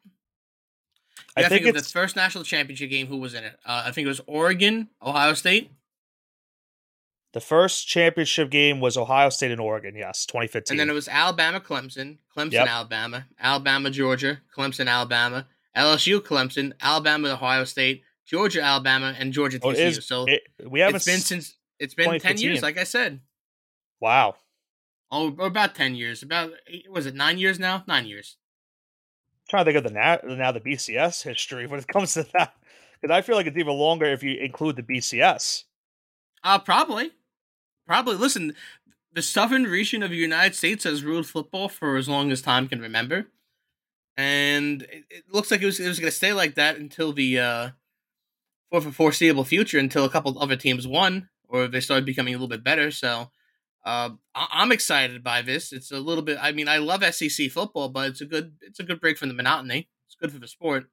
I 1.36 1.48
think, 1.48 1.64
think 1.64 1.76
it's 1.76 1.88
the 1.88 1.92
first 1.92 2.16
national 2.16 2.44
championship 2.44 2.90
game. 2.90 3.06
Who 3.06 3.18
was 3.18 3.34
in 3.34 3.44
it? 3.44 3.58
Uh, 3.64 3.84
I 3.86 3.92
think 3.92 4.04
it 4.06 4.08
was 4.08 4.20
Oregon, 4.26 4.88
Ohio 5.02 5.34
State. 5.34 5.70
The 7.32 7.40
first 7.40 7.88
championship 7.88 8.50
game 8.50 8.80
was 8.80 8.96
Ohio 8.96 9.30
State 9.30 9.50
and 9.50 9.60
Oregon, 9.60 9.94
yes, 9.96 10.26
2015. 10.26 10.74
And 10.74 10.80
then 10.80 10.90
it 10.90 10.92
was 10.92 11.08
Alabama, 11.08 11.60
Clemson, 11.60 12.18
Clemson, 12.36 12.52
yep. 12.52 12.68
Alabama, 12.68 13.26
Alabama, 13.40 13.90
Georgia, 13.90 14.40
Clemson, 14.56 14.86
Alabama, 14.86 15.46
LSU, 15.74 16.20
Clemson, 16.20 16.72
Alabama, 16.82 17.30
Ohio 17.30 17.64
State, 17.64 18.02
Georgia, 18.26 18.60
Alabama, 18.60 19.14
and 19.18 19.32
Georgia, 19.32 19.58
TCU. 19.58 19.64
Oh, 19.64 19.70
is, 19.70 20.06
so 20.06 20.26
it, 20.26 20.42
we 20.68 20.80
haven't 20.80 20.96
it's 20.96 21.06
been 21.06 21.20
since 21.20 21.56
it's 21.78 21.94
been 21.94 22.20
10 22.20 22.38
years, 22.38 22.62
like 22.62 22.76
I 22.76 22.84
said. 22.84 23.20
Wow. 23.98 24.36
Oh, 25.10 25.34
about 25.38 25.74
10 25.74 25.94
years. 25.94 26.22
About, 26.22 26.52
was 26.90 27.06
it 27.06 27.14
nine 27.14 27.38
years 27.38 27.58
now? 27.58 27.82
Nine 27.86 28.06
years. 28.06 28.36
Trying 29.52 29.66
to 29.66 29.72
think 29.72 29.84
of 29.84 29.92
the 29.92 29.98
now, 29.98 30.18
now 30.24 30.50
the 30.50 30.60
BCS 30.60 31.24
history 31.24 31.66
when 31.66 31.78
it 31.78 31.86
comes 31.92 32.14
to 32.14 32.22
that. 32.32 32.54
Because 32.98 33.14
I 33.14 33.20
feel 33.20 33.36
like 33.36 33.46
it's 33.46 33.58
even 33.58 33.74
longer 33.74 34.06
if 34.06 34.22
you 34.22 34.38
include 34.40 34.76
the 34.76 34.82
BCS. 34.82 35.64
Uh, 36.42 36.58
probably. 36.58 37.10
Probably. 37.86 38.16
Listen, 38.16 38.54
the 39.12 39.20
southern 39.20 39.64
region 39.64 40.02
of 40.02 40.08
the 40.08 40.16
United 40.16 40.54
States 40.54 40.84
has 40.84 41.04
ruled 41.04 41.26
football 41.26 41.68
for 41.68 41.98
as 41.98 42.08
long 42.08 42.32
as 42.32 42.40
time 42.40 42.66
can 42.66 42.80
remember, 42.80 43.26
and 44.16 44.84
it, 44.84 45.04
it 45.10 45.24
looks 45.30 45.50
like 45.50 45.60
it 45.60 45.66
was 45.66 45.78
it 45.78 45.86
was 45.86 46.00
going 46.00 46.10
to 46.10 46.16
stay 46.16 46.32
like 46.32 46.54
that 46.54 46.78
until 46.78 47.12
the 47.12 47.38
uh, 47.38 47.68
for 48.70 48.80
the 48.80 48.90
foreseeable 48.90 49.44
future, 49.44 49.78
until 49.78 50.06
a 50.06 50.10
couple 50.10 50.38
other 50.38 50.56
teams 50.56 50.88
won 50.88 51.28
or 51.46 51.68
they 51.68 51.80
started 51.80 52.06
becoming 52.06 52.32
a 52.32 52.38
little 52.38 52.48
bit 52.48 52.64
better. 52.64 52.90
So. 52.90 53.30
Uh, 53.84 54.10
I- 54.34 54.62
am 54.62 54.72
excited 54.72 55.24
by 55.24 55.42
this. 55.42 55.72
It's 55.72 55.90
a 55.90 55.98
little 55.98 56.22
bit. 56.22 56.38
I 56.40 56.52
mean, 56.52 56.68
I 56.68 56.78
love 56.78 57.02
SEC 57.02 57.50
football, 57.50 57.88
but 57.88 58.10
it's 58.10 58.20
a 58.20 58.26
good. 58.26 58.54
It's 58.60 58.80
a 58.80 58.84
good 58.84 59.00
break 59.00 59.18
from 59.18 59.28
the 59.28 59.34
monotony. 59.34 59.88
It's 60.06 60.14
good 60.14 60.32
for 60.32 60.38
the 60.38 60.48
sport. 60.48 60.84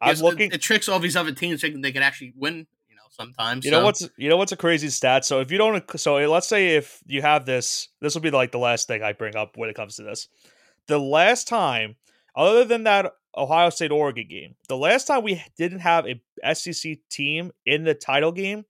I'm 0.00 0.16
looking. 0.16 0.50
It, 0.50 0.56
it 0.56 0.60
tricks 0.60 0.88
all 0.88 0.98
these 0.98 1.16
other 1.16 1.32
teams 1.32 1.60
thinking 1.60 1.80
they 1.80 1.92
can 1.92 2.02
actually 2.02 2.34
win 2.36 2.66
You 2.88 2.96
know, 2.96 3.02
sometimes. 3.10 3.64
You 3.64 3.70
so. 3.70 3.78
know 3.78 3.84
what's 3.84 4.08
you 4.16 4.28
know 4.28 4.36
what's 4.36 4.52
a 4.52 4.56
crazy 4.56 4.90
stat? 4.90 5.24
So 5.24 5.40
if 5.40 5.50
you 5.50 5.58
don't 5.58 5.82
so 5.98 6.16
let's 6.30 6.46
say 6.46 6.76
if 6.76 7.02
you 7.06 7.22
have 7.22 7.46
this 7.46 7.88
this 8.00 8.14
will 8.14 8.22
be 8.22 8.30
like 8.30 8.52
the 8.52 8.58
last 8.58 8.88
thing 8.88 9.02
I 9.02 9.12
bring 9.12 9.36
up 9.36 9.56
when 9.56 9.70
it 9.70 9.76
comes 9.76 9.96
to 9.96 10.02
this. 10.02 10.28
The 10.86 10.98
last 10.98 11.48
time 11.48 11.96
other 12.36 12.64
than 12.64 12.84
that 12.84 13.12
Ohio 13.36 13.70
State 13.70 13.90
Oregon 13.90 14.26
game, 14.28 14.54
the 14.68 14.76
last 14.76 15.06
time 15.06 15.22
we 15.22 15.42
didn't 15.56 15.80
have 15.80 16.06
a 16.06 16.54
SEC 16.54 16.98
team 17.10 17.52
in 17.64 17.84
the 17.84 17.94
title 17.94 18.32
game 18.32 18.64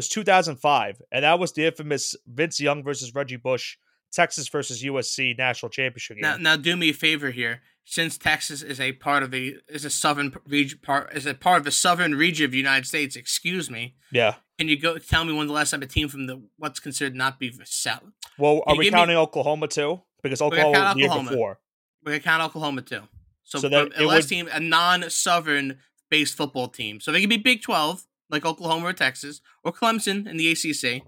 was 0.00 0.08
2005 0.08 1.02
and 1.12 1.24
that 1.24 1.38
was 1.38 1.52
the 1.52 1.66
infamous 1.66 2.16
Vince 2.26 2.58
Young 2.58 2.82
versus 2.82 3.14
Reggie 3.14 3.36
Bush 3.36 3.76
Texas 4.12 4.48
versus 4.48 4.82
USC 4.82 5.36
national 5.38 5.70
championship 5.70 6.16
game. 6.16 6.22
Now, 6.22 6.36
now 6.36 6.56
do 6.56 6.76
me 6.76 6.90
a 6.90 6.94
favor 6.94 7.30
here 7.30 7.60
since 7.84 8.16
Texas 8.18 8.62
is 8.62 8.80
a 8.80 8.92
part 8.92 9.22
of 9.22 9.30
the 9.30 9.58
is 9.68 9.84
a 9.84 9.90
southern 9.90 10.34
region 10.46 10.78
part 10.82 11.14
is 11.14 11.26
a 11.26 11.34
part 11.34 11.58
of 11.58 11.64
the 11.64 11.70
southern 11.70 12.14
region 12.14 12.46
of 12.46 12.50
the 12.50 12.56
United 12.56 12.86
States. 12.86 13.14
Excuse 13.14 13.70
me. 13.70 13.94
Yeah. 14.10 14.36
Can 14.58 14.68
you 14.68 14.78
go 14.78 14.98
tell 14.98 15.24
me 15.24 15.32
when 15.32 15.46
the 15.46 15.52
last 15.52 15.70
time 15.70 15.82
a 15.82 15.86
team 15.86 16.08
from 16.08 16.26
the 16.26 16.42
what's 16.56 16.80
considered 16.80 17.14
not 17.14 17.38
be 17.38 17.50
the 17.50 17.66
south? 17.66 18.02
Well, 18.38 18.62
are 18.66 18.76
we 18.76 18.90
counting 18.90 19.14
me, 19.14 19.20
Oklahoma 19.20 19.68
too? 19.68 20.00
Because 20.22 20.42
Oklahoma 20.42 20.78
was 20.78 20.94
the 20.94 21.00
year 21.00 21.08
before. 21.08 21.60
We're 22.04 22.12
gonna 22.12 22.22
count 22.22 22.42
Oklahoma 22.42 22.82
too. 22.82 23.02
So, 23.44 23.58
so 23.58 23.68
that 23.68 23.92
a 23.96 24.04
last 24.04 24.24
would... 24.24 24.28
team, 24.28 24.48
a 24.52 24.60
non-southern 24.60 25.78
based 26.10 26.36
football 26.36 26.68
team. 26.68 27.00
So 27.00 27.12
they 27.12 27.20
could 27.20 27.30
be 27.30 27.36
Big 27.36 27.62
Twelve, 27.62 28.06
like 28.30 28.44
Oklahoma 28.44 28.86
or 28.86 28.92
Texas, 28.92 29.40
or 29.64 29.72
Clemson 29.72 30.28
in 30.28 30.36
the 30.36 30.50
ACC. 30.50 31.02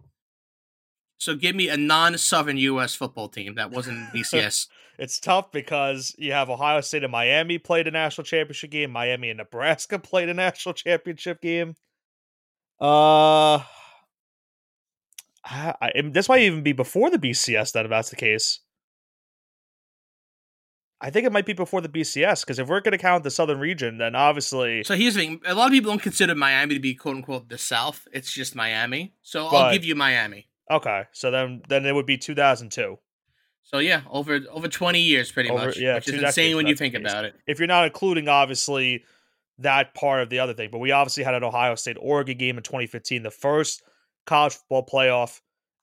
So 1.19 1.37
give 1.37 1.55
me 1.55 1.69
a 1.69 1.77
non-southern 1.77 2.57
U.S. 2.57 2.97
football 2.97 3.29
team 3.29 3.55
that 3.55 3.71
wasn't 3.71 4.13
BCS. 4.13 4.67
it's 4.99 5.21
tough 5.21 5.53
because 5.53 6.15
you 6.19 6.33
have 6.33 6.51
Ohio 6.51 6.81
State 6.81 7.05
and 7.05 7.13
Miami 7.13 7.59
played 7.59 7.87
a 7.87 7.93
national 7.93 8.25
championship 8.25 8.71
game. 8.71 8.91
Miami 8.91 9.31
and 9.31 9.39
Nebraska 9.39 9.99
played 10.01 10.29
a 10.29 10.35
national 10.35 10.73
championship 10.75 11.41
game. 11.41 11.77
Uh, 12.81 13.59
I, 15.45 15.75
I, 15.81 15.93
this 16.11 16.29
might 16.29 16.43
even 16.43 16.63
be 16.63 16.73
before 16.73 17.09
the 17.09 17.19
BCS. 17.19 17.73
that 17.73 17.85
if 17.85 17.91
that's 17.91 18.11
the 18.11 18.17
case, 18.17 18.59
I 21.03 21.11
think 21.11 21.27
it 21.27 21.33
might 21.33 21.47
be 21.47 21.53
before 21.53 21.81
the 21.81 21.89
BCS 21.89 22.43
because 22.43 22.61
if 22.61 22.69
we're 22.69 22.81
going 22.81 22.93
to 22.93 22.99
count 22.99 23.25
the 23.25 23.31
Southern 23.31 23.59
region, 23.59 23.99
then 23.99 24.15
obviously. 24.15 24.85
So 24.85 24.95
here's 24.95 25.15
the 25.15 25.21
thing: 25.21 25.41
a 25.45 25.55
lot 25.55 25.67
of 25.67 25.73
people 25.73 25.91
don't 25.91 26.01
consider 26.01 26.37
Miami 26.37 26.75
to 26.75 26.81
be 26.81 26.95
"quote 26.95 27.17
unquote" 27.17 27.49
the 27.49 27.59
South. 27.59 28.07
It's 28.13 28.33
just 28.33 28.55
Miami. 28.55 29.13
So 29.21 29.51
but, 29.51 29.57
I'll 29.57 29.73
give 29.73 29.85
you 29.85 29.97
Miami. 29.97 30.47
Okay, 30.71 31.03
so 31.11 31.33
then 31.33 31.63
then 31.69 31.85
it 31.85 31.95
would 31.95 32.07
be 32.07 32.17
2002. 32.17 32.99
So 33.65 33.79
yeah, 33.79 34.03
over 34.11 34.41
over 34.51 34.69
20 34.69 35.01
years, 35.01 35.33
pretty 35.33 35.51
over, 35.51 35.67
much. 35.67 35.79
Yeah, 35.79 35.97
which 35.97 36.09
is 36.09 36.23
insane 36.23 36.57
when 36.57 36.69
you 36.69 36.77
think 36.77 36.95
about 36.95 37.25
it. 37.25 37.35
If 37.49 37.59
you're 37.59 37.67
not 37.67 37.85
including 37.85 38.29
obviously 38.29 39.05
that 39.59 39.95
part 39.95 40.23
of 40.23 40.31
the 40.31 40.39
other 40.39 40.55
thing, 40.55 40.69
but 40.71 40.79
we 40.79 40.93
obviously 40.93 41.25
had 41.25 41.35
an 41.35 41.43
Ohio 41.43 41.75
State 41.75 41.97
Oregon 42.01 42.39
game 42.39 42.57
in 42.57 42.63
2015, 42.63 43.25
the 43.25 43.31
first 43.31 43.83
college 44.25 44.55
football 44.55 44.87
playoff, 44.87 45.41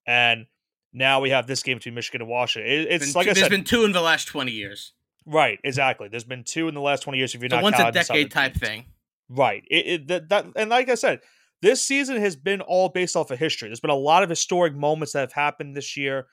and 0.07 0.45
now 0.93 1.19
we 1.19 1.29
have 1.31 1.45
this 1.45 1.61
game 1.61 1.77
between 1.77 1.95
Michigan 1.95 2.21
and 2.21 2.29
Washington. 2.29 2.71
It, 2.71 2.87
it's 2.89 3.15
like 3.15 3.25
two, 3.25 3.31
I 3.31 3.33
said, 3.33 3.41
there's 3.41 3.49
been 3.49 3.65
two 3.65 3.83
in 3.83 3.91
the 3.91 4.01
last 4.01 4.25
20 4.25 4.51
years. 4.51 4.93
Right, 5.31 5.59
exactly. 5.63 6.07
There's 6.07 6.23
been 6.23 6.43
two 6.43 6.67
in 6.67 6.73
the 6.73 6.81
last 6.81 7.03
20 7.03 7.19
years. 7.19 7.35
If 7.35 7.41
you're 7.41 7.49
not 7.49 7.61
counting 7.61 7.71
this, 7.71 7.77
so 7.77 7.83
not 7.83 7.95
once 7.95 8.09
a 8.09 8.13
decade 8.13 8.31
type 8.31 8.55
thing. 8.55 8.85
Right. 9.29 9.63
It, 9.69 9.87
it 9.87 10.07
that, 10.07 10.29
that 10.29 10.45
and 10.55 10.71
like 10.71 10.89
I 10.89 10.95
said, 10.95 11.19
this 11.61 11.83
season 11.83 12.17
has 12.17 12.35
been 12.35 12.61
all 12.61 12.89
based 12.89 13.15
off 13.15 13.29
of 13.29 13.37
history. 13.37 13.69
There's 13.69 13.79
been 13.79 13.91
a 13.91 13.95
lot 13.95 14.23
of 14.23 14.29
historic 14.29 14.75
moments 14.75 15.13
that 15.13 15.19
have 15.19 15.33
happened 15.33 15.77
this 15.77 15.95
year. 15.95 16.25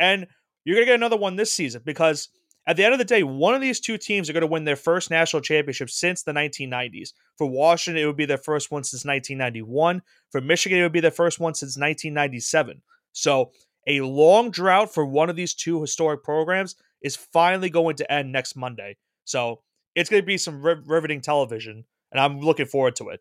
And 0.00 0.26
you're 0.64 0.74
going 0.74 0.86
to 0.86 0.90
get 0.90 0.94
another 0.96 1.16
one 1.16 1.36
this 1.36 1.52
season 1.52 1.82
because 1.84 2.28
at 2.66 2.76
the 2.76 2.84
end 2.84 2.92
of 2.92 2.98
the 2.98 3.04
day, 3.04 3.22
one 3.22 3.54
of 3.54 3.60
these 3.60 3.78
two 3.78 3.98
teams 3.98 4.28
are 4.28 4.32
going 4.32 4.40
to 4.40 4.48
win 4.48 4.64
their 4.64 4.74
first 4.74 5.10
national 5.10 5.42
championship 5.42 5.88
since 5.88 6.24
the 6.24 6.32
1990s. 6.32 7.12
For 7.38 7.46
Washington, 7.46 8.02
it 8.02 8.06
would 8.06 8.16
be 8.16 8.26
their 8.26 8.36
first 8.36 8.72
one 8.72 8.82
since 8.82 9.04
1991. 9.04 10.02
For 10.30 10.40
Michigan, 10.40 10.78
it 10.78 10.82
would 10.82 10.92
be 10.92 11.00
their 11.00 11.10
first 11.12 11.38
one 11.38 11.54
since 11.54 11.76
1997. 11.76 12.82
So, 13.12 13.52
a 13.86 14.00
long 14.02 14.50
drought 14.50 14.92
for 14.92 15.06
one 15.06 15.30
of 15.30 15.36
these 15.36 15.54
two 15.54 15.80
historic 15.80 16.22
programs 16.22 16.74
is 17.02 17.16
finally 17.16 17.70
going 17.70 17.96
to 17.96 18.12
end 18.12 18.32
next 18.32 18.56
Monday. 18.56 18.96
So, 19.24 19.62
it's 19.94 20.08
going 20.08 20.22
to 20.22 20.26
be 20.26 20.38
some 20.38 20.62
riveting 20.62 21.20
television, 21.20 21.84
and 22.12 22.20
I'm 22.20 22.40
looking 22.40 22.66
forward 22.66 22.96
to 22.96 23.08
it. 23.08 23.20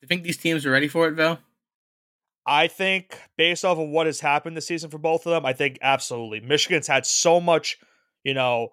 Do 0.00 0.04
you 0.04 0.08
think 0.08 0.22
these 0.22 0.36
teams 0.38 0.64
are 0.66 0.70
ready 0.70 0.88
for 0.88 1.08
it, 1.08 1.16
though? 1.16 1.38
I 2.46 2.66
think 2.66 3.16
based 3.36 3.64
off 3.64 3.78
of 3.78 3.88
what 3.88 4.06
has 4.06 4.20
happened 4.20 4.56
this 4.56 4.66
season 4.66 4.90
for 4.90 4.98
both 4.98 5.26
of 5.26 5.30
them, 5.30 5.46
I 5.46 5.52
think 5.52 5.78
absolutely. 5.80 6.40
Michigan's 6.40 6.88
had 6.88 7.06
so 7.06 7.40
much, 7.40 7.78
you 8.24 8.34
know, 8.34 8.70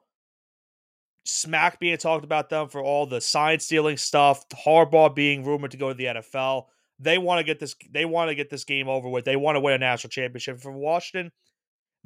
smack 1.25 1.79
being 1.79 1.97
talked 1.97 2.23
about 2.23 2.49
them 2.49 2.67
for 2.67 2.81
all 2.81 3.05
the 3.05 3.21
sign 3.21 3.59
stealing 3.59 3.97
stuff, 3.97 4.47
Harbaugh 4.49 5.13
being 5.13 5.43
rumored 5.43 5.71
to 5.71 5.77
go 5.77 5.89
to 5.89 5.93
the 5.93 6.05
NFL. 6.05 6.65
They 6.97 7.17
want 7.17 7.39
to 7.39 7.43
get 7.43 7.59
this 7.59 7.75
they 7.91 8.05
want 8.05 8.29
to 8.29 8.35
get 8.35 8.49
this 8.49 8.63
game 8.63 8.89
over 8.89 9.07
with. 9.07 9.23
They 9.23 9.35
want 9.35 9.55
to 9.55 9.59
win 9.59 9.75
a 9.75 9.77
national 9.77 10.09
championship. 10.09 10.59
For 10.59 10.71
Washington, 10.71 11.31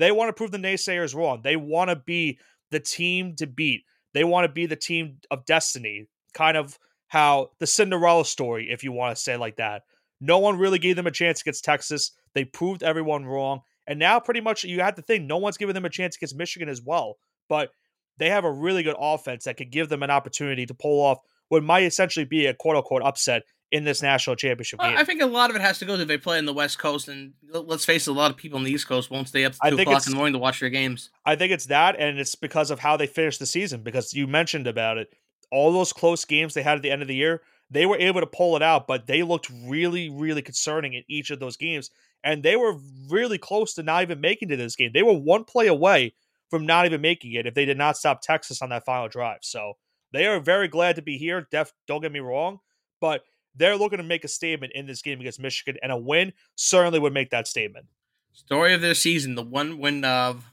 they 0.03 0.11
want 0.11 0.29
to 0.29 0.33
prove 0.33 0.51
the 0.51 0.57
naysayers 0.57 1.15
wrong. 1.15 1.41
They 1.43 1.55
want 1.55 1.89
to 1.89 1.95
be 1.95 2.39
the 2.71 2.79
team 2.79 3.35
to 3.37 3.47
beat. 3.47 3.83
They 4.13 4.23
want 4.23 4.45
to 4.45 4.51
be 4.51 4.65
the 4.65 4.75
team 4.75 5.17
of 5.31 5.45
destiny. 5.45 6.07
Kind 6.33 6.57
of 6.57 6.77
how 7.07 7.51
the 7.59 7.67
Cinderella 7.67 8.25
story, 8.25 8.71
if 8.71 8.83
you 8.83 8.91
want 8.91 9.15
to 9.15 9.21
say 9.21 9.37
like 9.37 9.57
that. 9.57 9.83
No 10.19 10.39
one 10.39 10.57
really 10.57 10.79
gave 10.79 10.95
them 10.95 11.07
a 11.07 11.11
chance 11.11 11.41
against 11.41 11.63
Texas. 11.63 12.11
They 12.33 12.45
proved 12.45 12.83
everyone 12.83 13.25
wrong. 13.25 13.61
And 13.87 13.99
now, 13.99 14.19
pretty 14.19 14.41
much, 14.41 14.63
you 14.63 14.79
have 14.81 14.95
to 14.95 15.01
think 15.01 15.25
no 15.25 15.37
one's 15.37 15.57
giving 15.57 15.75
them 15.75 15.85
a 15.85 15.89
chance 15.89 16.15
against 16.15 16.35
Michigan 16.35 16.69
as 16.69 16.81
well. 16.81 17.17
But 17.49 17.71
they 18.17 18.29
have 18.29 18.45
a 18.45 18.51
really 18.51 18.83
good 18.83 18.95
offense 18.97 19.43
that 19.43 19.57
could 19.57 19.71
give 19.71 19.89
them 19.89 20.03
an 20.03 20.11
opportunity 20.11 20.65
to 20.65 20.73
pull 20.73 21.01
off 21.01 21.19
what 21.49 21.63
might 21.63 21.83
essentially 21.83 22.25
be 22.25 22.45
a 22.45 22.53
quote 22.53 22.75
unquote 22.75 23.03
upset 23.03 23.43
in 23.73 23.83
this 23.83 24.03
national 24.03 24.35
championship 24.35 24.79
well, 24.79 24.91
game. 24.91 24.99
I 24.99 25.03
think 25.03 25.19
a 25.19 25.25
lot 25.25 25.49
of 25.49 25.55
it 25.55 25.61
has 25.63 25.79
to 25.79 25.85
go 25.85 25.97
to 25.97 26.05
they 26.05 26.19
play 26.19 26.37
in 26.37 26.45
the 26.45 26.53
West 26.53 26.77
Coast, 26.77 27.07
and 27.07 27.33
let's 27.51 27.83
face 27.83 28.07
it, 28.07 28.11
a 28.11 28.13
lot 28.13 28.29
of 28.29 28.37
people 28.37 28.59
in 28.59 28.63
the 28.63 28.71
East 28.71 28.87
Coast 28.87 29.09
won't 29.09 29.27
stay 29.27 29.43
up 29.45 29.53
to 29.53 29.69
two 29.71 29.77
o'clock 29.79 30.05
in 30.05 30.11
the 30.11 30.15
morning 30.15 30.33
to 30.33 30.39
watch 30.39 30.59
their 30.59 30.69
games. 30.69 31.09
I 31.25 31.35
think 31.35 31.51
it's 31.51 31.65
that, 31.65 31.99
and 31.99 32.19
it's 32.19 32.35
because 32.35 32.69
of 32.69 32.79
how 32.79 32.97
they 32.97 33.07
finished 33.07 33.39
the 33.39 33.47
season. 33.47 33.81
Because 33.81 34.13
you 34.13 34.27
mentioned 34.27 34.67
about 34.67 34.99
it, 34.99 35.11
all 35.51 35.73
those 35.73 35.91
close 35.91 36.23
games 36.23 36.53
they 36.53 36.61
had 36.61 36.75
at 36.75 36.83
the 36.83 36.91
end 36.91 37.01
of 37.01 37.07
the 37.07 37.15
year, 37.15 37.41
they 37.71 37.87
were 37.87 37.97
able 37.97 38.19
to 38.19 38.27
pull 38.27 38.55
it 38.55 38.61
out, 38.61 38.85
but 38.85 39.07
they 39.07 39.23
looked 39.23 39.49
really, 39.65 40.07
really 40.07 40.43
concerning 40.43 40.93
in 40.93 41.03
each 41.09 41.31
of 41.31 41.39
those 41.39 41.57
games, 41.57 41.89
and 42.23 42.43
they 42.43 42.55
were 42.55 42.77
really 43.09 43.39
close 43.39 43.73
to 43.73 43.81
not 43.81 44.03
even 44.03 44.21
making 44.21 44.49
to 44.49 44.55
this 44.55 44.75
game. 44.75 44.91
They 44.93 45.01
were 45.01 45.17
one 45.17 45.45
play 45.45 45.65
away 45.65 46.13
from 46.51 46.67
not 46.67 46.85
even 46.85 47.01
making 47.01 47.33
it 47.33 47.47
if 47.47 47.55
they 47.55 47.65
did 47.65 47.79
not 47.79 47.97
stop 47.97 48.21
Texas 48.21 48.61
on 48.61 48.69
that 48.69 48.85
final 48.85 49.07
drive. 49.07 49.39
So 49.41 49.73
they 50.11 50.27
are 50.27 50.39
very 50.39 50.67
glad 50.67 50.97
to 50.97 51.01
be 51.01 51.17
here. 51.17 51.47
Def, 51.49 51.73
don't 51.87 52.01
get 52.01 52.11
me 52.11 52.19
wrong, 52.19 52.59
but 53.01 53.23
they're 53.55 53.75
looking 53.77 53.97
to 53.97 54.03
make 54.03 54.23
a 54.23 54.27
statement 54.27 54.73
in 54.73 54.85
this 54.85 55.01
game 55.01 55.19
against 55.19 55.39
Michigan, 55.39 55.77
and 55.81 55.91
a 55.91 55.97
win 55.97 56.33
certainly 56.55 56.99
would 56.99 57.13
make 57.13 57.29
that 57.31 57.47
statement. 57.47 57.85
Story 58.33 58.73
of 58.73 58.81
their 58.81 58.95
season: 58.95 59.35
the 59.35 59.43
one 59.43 59.79
win 59.79 60.03
of 60.03 60.51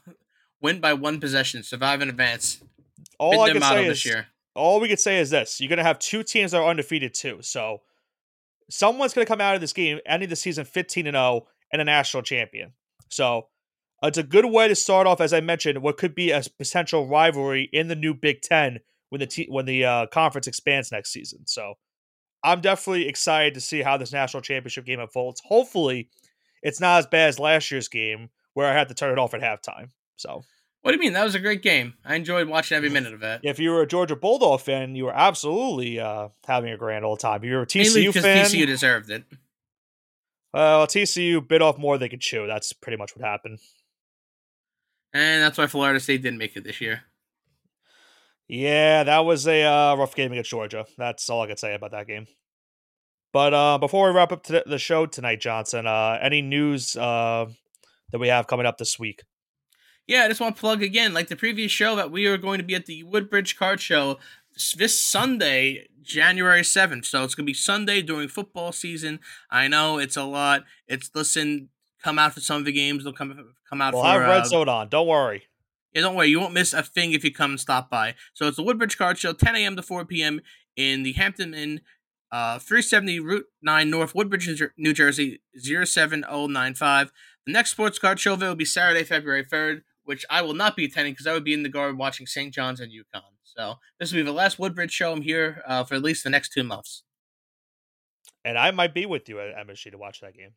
win 0.61 0.79
by 0.79 0.93
one 0.93 1.19
possession, 1.19 1.63
survive 1.63 2.01
in 2.01 2.09
advance. 2.09 2.61
All 3.17 3.31
Been 3.31 3.39
I 3.39 3.51
can 3.53 3.61
say 3.61 3.87
is 3.87 4.05
year. 4.05 4.27
all 4.55 4.79
we 4.79 4.87
could 4.87 4.99
say 4.99 5.19
is 5.19 5.29
this: 5.29 5.59
you're 5.59 5.69
going 5.69 5.77
to 5.77 5.83
have 5.83 5.99
two 5.99 6.23
teams 6.23 6.51
that 6.51 6.61
are 6.61 6.69
undefeated 6.69 7.13
too. 7.13 7.39
So 7.41 7.81
someone's 8.69 9.13
going 9.13 9.25
to 9.25 9.31
come 9.31 9.41
out 9.41 9.55
of 9.55 9.61
this 9.61 9.73
game 9.73 9.99
ending 10.05 10.29
the 10.29 10.35
season 10.35 10.65
15 10.65 11.07
and 11.07 11.15
0 11.15 11.47
and 11.71 11.81
a 11.81 11.85
national 11.85 12.23
champion. 12.23 12.73
So 13.09 13.47
it's 14.03 14.17
a 14.17 14.23
good 14.23 14.45
way 14.45 14.67
to 14.67 14.75
start 14.75 15.05
off, 15.05 15.21
as 15.21 15.33
I 15.33 15.41
mentioned, 15.41 15.81
what 15.81 15.97
could 15.97 16.15
be 16.15 16.31
a 16.31 16.41
potential 16.57 17.07
rivalry 17.07 17.69
in 17.71 17.87
the 17.87 17.95
new 17.95 18.13
Big 18.13 18.41
Ten 18.41 18.79
when 19.09 19.19
the 19.19 19.27
te- 19.27 19.47
when 19.49 19.65
the 19.65 19.85
uh, 19.85 20.07
conference 20.07 20.47
expands 20.47 20.91
next 20.91 21.11
season. 21.11 21.45
So 21.45 21.75
I'm 22.43 22.61
definitely 22.61 23.07
excited 23.07 23.53
to 23.55 23.61
see 23.61 23.81
how 23.81 23.97
this 23.97 24.11
national 24.11 24.41
championship 24.41 24.85
game 24.85 24.99
unfolds. 24.99 25.41
Hopefully, 25.45 26.09
it's 26.61 26.79
not 26.79 26.99
as 26.99 27.07
bad 27.07 27.29
as 27.29 27.39
last 27.39 27.71
year's 27.71 27.87
game 27.87 28.29
where 28.53 28.67
I 28.67 28.73
had 28.73 28.89
to 28.89 28.93
turn 28.93 29.11
it 29.11 29.19
off 29.19 29.33
at 29.33 29.41
halftime. 29.41 29.89
So. 30.17 30.43
What 30.81 30.91
do 30.91 30.97
you 30.97 31.01
mean? 31.01 31.13
That 31.13 31.23
was 31.23 31.35
a 31.35 31.39
great 31.39 31.61
game. 31.61 31.93
I 32.03 32.15
enjoyed 32.15 32.47
watching 32.47 32.75
every 32.75 32.89
minute 32.89 33.13
of 33.13 33.21
it. 33.21 33.41
If 33.43 33.59
you 33.59 33.69
were 33.69 33.83
a 33.83 33.87
Georgia 33.87 34.15
Bulldog 34.15 34.61
fan, 34.61 34.95
you 34.95 35.05
were 35.05 35.15
absolutely 35.15 35.99
uh, 35.99 36.29
having 36.47 36.71
a 36.71 36.77
grand 36.77 37.05
old 37.05 37.19
time. 37.19 37.41
If 37.41 37.43
you 37.43 37.55
were 37.55 37.61
a 37.61 37.67
TCU 37.67 38.11
fan, 38.11 38.47
TCU 38.47 38.65
deserved 38.65 39.11
it. 39.11 39.23
Well, 40.53 40.87
TCU 40.87 41.47
bit 41.47 41.61
off 41.61 41.77
more 41.77 41.95
than 41.95 42.05
they 42.05 42.09
could 42.09 42.21
chew. 42.21 42.47
That's 42.47 42.73
pretty 42.73 42.97
much 42.97 43.15
what 43.15 43.23
happened. 43.23 43.59
And 45.13 45.43
that's 45.43 45.57
why 45.57 45.67
Florida 45.67 45.99
State 45.99 46.23
didn't 46.23 46.39
make 46.39 46.55
it 46.55 46.63
this 46.63 46.81
year. 46.81 47.03
Yeah, 48.51 49.05
that 49.05 49.19
was 49.19 49.47
a 49.47 49.63
uh, 49.63 49.95
rough 49.95 50.13
game 50.13 50.33
against 50.33 50.49
Georgia. 50.49 50.85
That's 50.97 51.29
all 51.29 51.41
I 51.41 51.47
can 51.47 51.55
say 51.55 51.73
about 51.73 51.91
that 51.91 52.05
game. 52.05 52.27
But 53.31 53.53
uh, 53.53 53.77
before 53.77 54.09
we 54.09 54.13
wrap 54.13 54.33
up 54.33 54.43
the 54.43 54.77
show 54.77 55.05
tonight, 55.05 55.39
Johnson, 55.39 55.87
uh, 55.87 56.19
any 56.21 56.41
news 56.41 56.97
uh, 56.97 57.45
that 58.11 58.19
we 58.19 58.27
have 58.27 58.47
coming 58.47 58.65
up 58.65 58.77
this 58.77 58.99
week? 58.99 59.23
Yeah, 60.05 60.23
I 60.23 60.27
just 60.27 60.41
want 60.41 60.57
to 60.57 60.59
plug 60.59 60.83
again, 60.83 61.13
like 61.13 61.29
the 61.29 61.37
previous 61.37 61.71
show, 61.71 61.95
that 61.95 62.11
we 62.11 62.25
are 62.25 62.35
going 62.35 62.57
to 62.57 62.65
be 62.65 62.75
at 62.75 62.87
the 62.87 63.03
Woodbridge 63.03 63.55
Card 63.55 63.79
Show 63.79 64.19
this 64.75 65.01
Sunday, 65.01 65.87
January 66.01 66.63
7th. 66.63 67.05
So 67.05 67.23
it's 67.23 67.35
going 67.35 67.45
to 67.45 67.49
be 67.49 67.53
Sunday 67.53 68.01
during 68.01 68.27
football 68.27 68.73
season. 68.73 69.21
I 69.49 69.69
know 69.69 69.97
it's 69.97 70.17
a 70.17 70.25
lot. 70.25 70.65
It's, 70.89 71.09
listen, 71.15 71.69
come 72.03 72.19
out 72.19 72.33
for 72.33 72.41
some 72.41 72.57
of 72.57 72.65
the 72.65 72.73
games. 72.73 73.05
They'll 73.05 73.13
come 73.13 73.53
come 73.69 73.81
out 73.81 73.93
we'll 73.93 74.03
for. 74.03 74.09
have 74.09 74.21
Red 74.23 74.41
uh, 74.41 74.45
Zone 74.45 74.67
on. 74.67 74.89
Don't 74.89 75.07
worry. 75.07 75.43
Yeah, 75.93 76.01
don't 76.01 76.15
worry. 76.15 76.27
You 76.27 76.39
won't 76.39 76.53
miss 76.53 76.73
a 76.73 76.83
thing 76.83 77.11
if 77.11 77.23
you 77.23 77.33
come 77.33 77.51
and 77.51 77.59
stop 77.59 77.89
by. 77.89 78.15
So 78.33 78.47
it's 78.47 78.57
the 78.57 78.63
Woodbridge 78.63 78.97
Card 78.97 79.17
Show, 79.17 79.33
10 79.33 79.55
a.m. 79.55 79.75
to 79.75 79.81
4 79.81 80.05
p.m. 80.05 80.41
in 80.75 81.03
the 81.03 81.13
Hampton 81.13 81.53
Inn, 81.53 81.81
uh, 82.31 82.59
370 82.59 83.19
Route 83.19 83.45
9 83.61 83.89
North, 83.89 84.15
Woodbridge, 84.15 84.49
New 84.77 84.93
Jersey, 84.93 85.41
07095. 85.55 87.11
The 87.45 87.51
next 87.51 87.71
sports 87.71 87.99
card 87.99 88.19
show 88.19 88.35
will 88.35 88.55
be 88.55 88.65
Saturday, 88.65 89.03
February 89.03 89.43
3rd, 89.43 89.81
which 90.03 90.25
I 90.29 90.41
will 90.41 90.53
not 90.53 90.75
be 90.75 90.85
attending 90.85 91.13
because 91.13 91.27
I 91.27 91.33
would 91.33 91.43
be 91.43 91.53
in 91.53 91.63
the 91.63 91.69
garden 91.69 91.97
watching 91.97 92.25
St. 92.25 92.53
John's 92.53 92.79
and 92.79 92.91
UConn. 92.91 93.21
So 93.43 93.75
this 93.99 94.11
will 94.11 94.19
be 94.19 94.23
the 94.23 94.31
last 94.31 94.59
Woodbridge 94.59 94.91
show 94.91 95.11
I'm 95.11 95.21
here 95.21 95.61
uh, 95.65 95.83
for 95.83 95.95
at 95.95 96.03
least 96.03 96.23
the 96.23 96.29
next 96.29 96.53
two 96.53 96.63
months. 96.63 97.03
And 98.43 98.57
I 98.57 98.71
might 98.71 98.93
be 98.93 99.05
with 99.05 99.27
you 99.29 99.39
at 99.39 99.67
MSG 99.67 99.91
to 99.91 99.97
watch 99.97 100.21
that 100.21 100.33
game. 100.35 100.51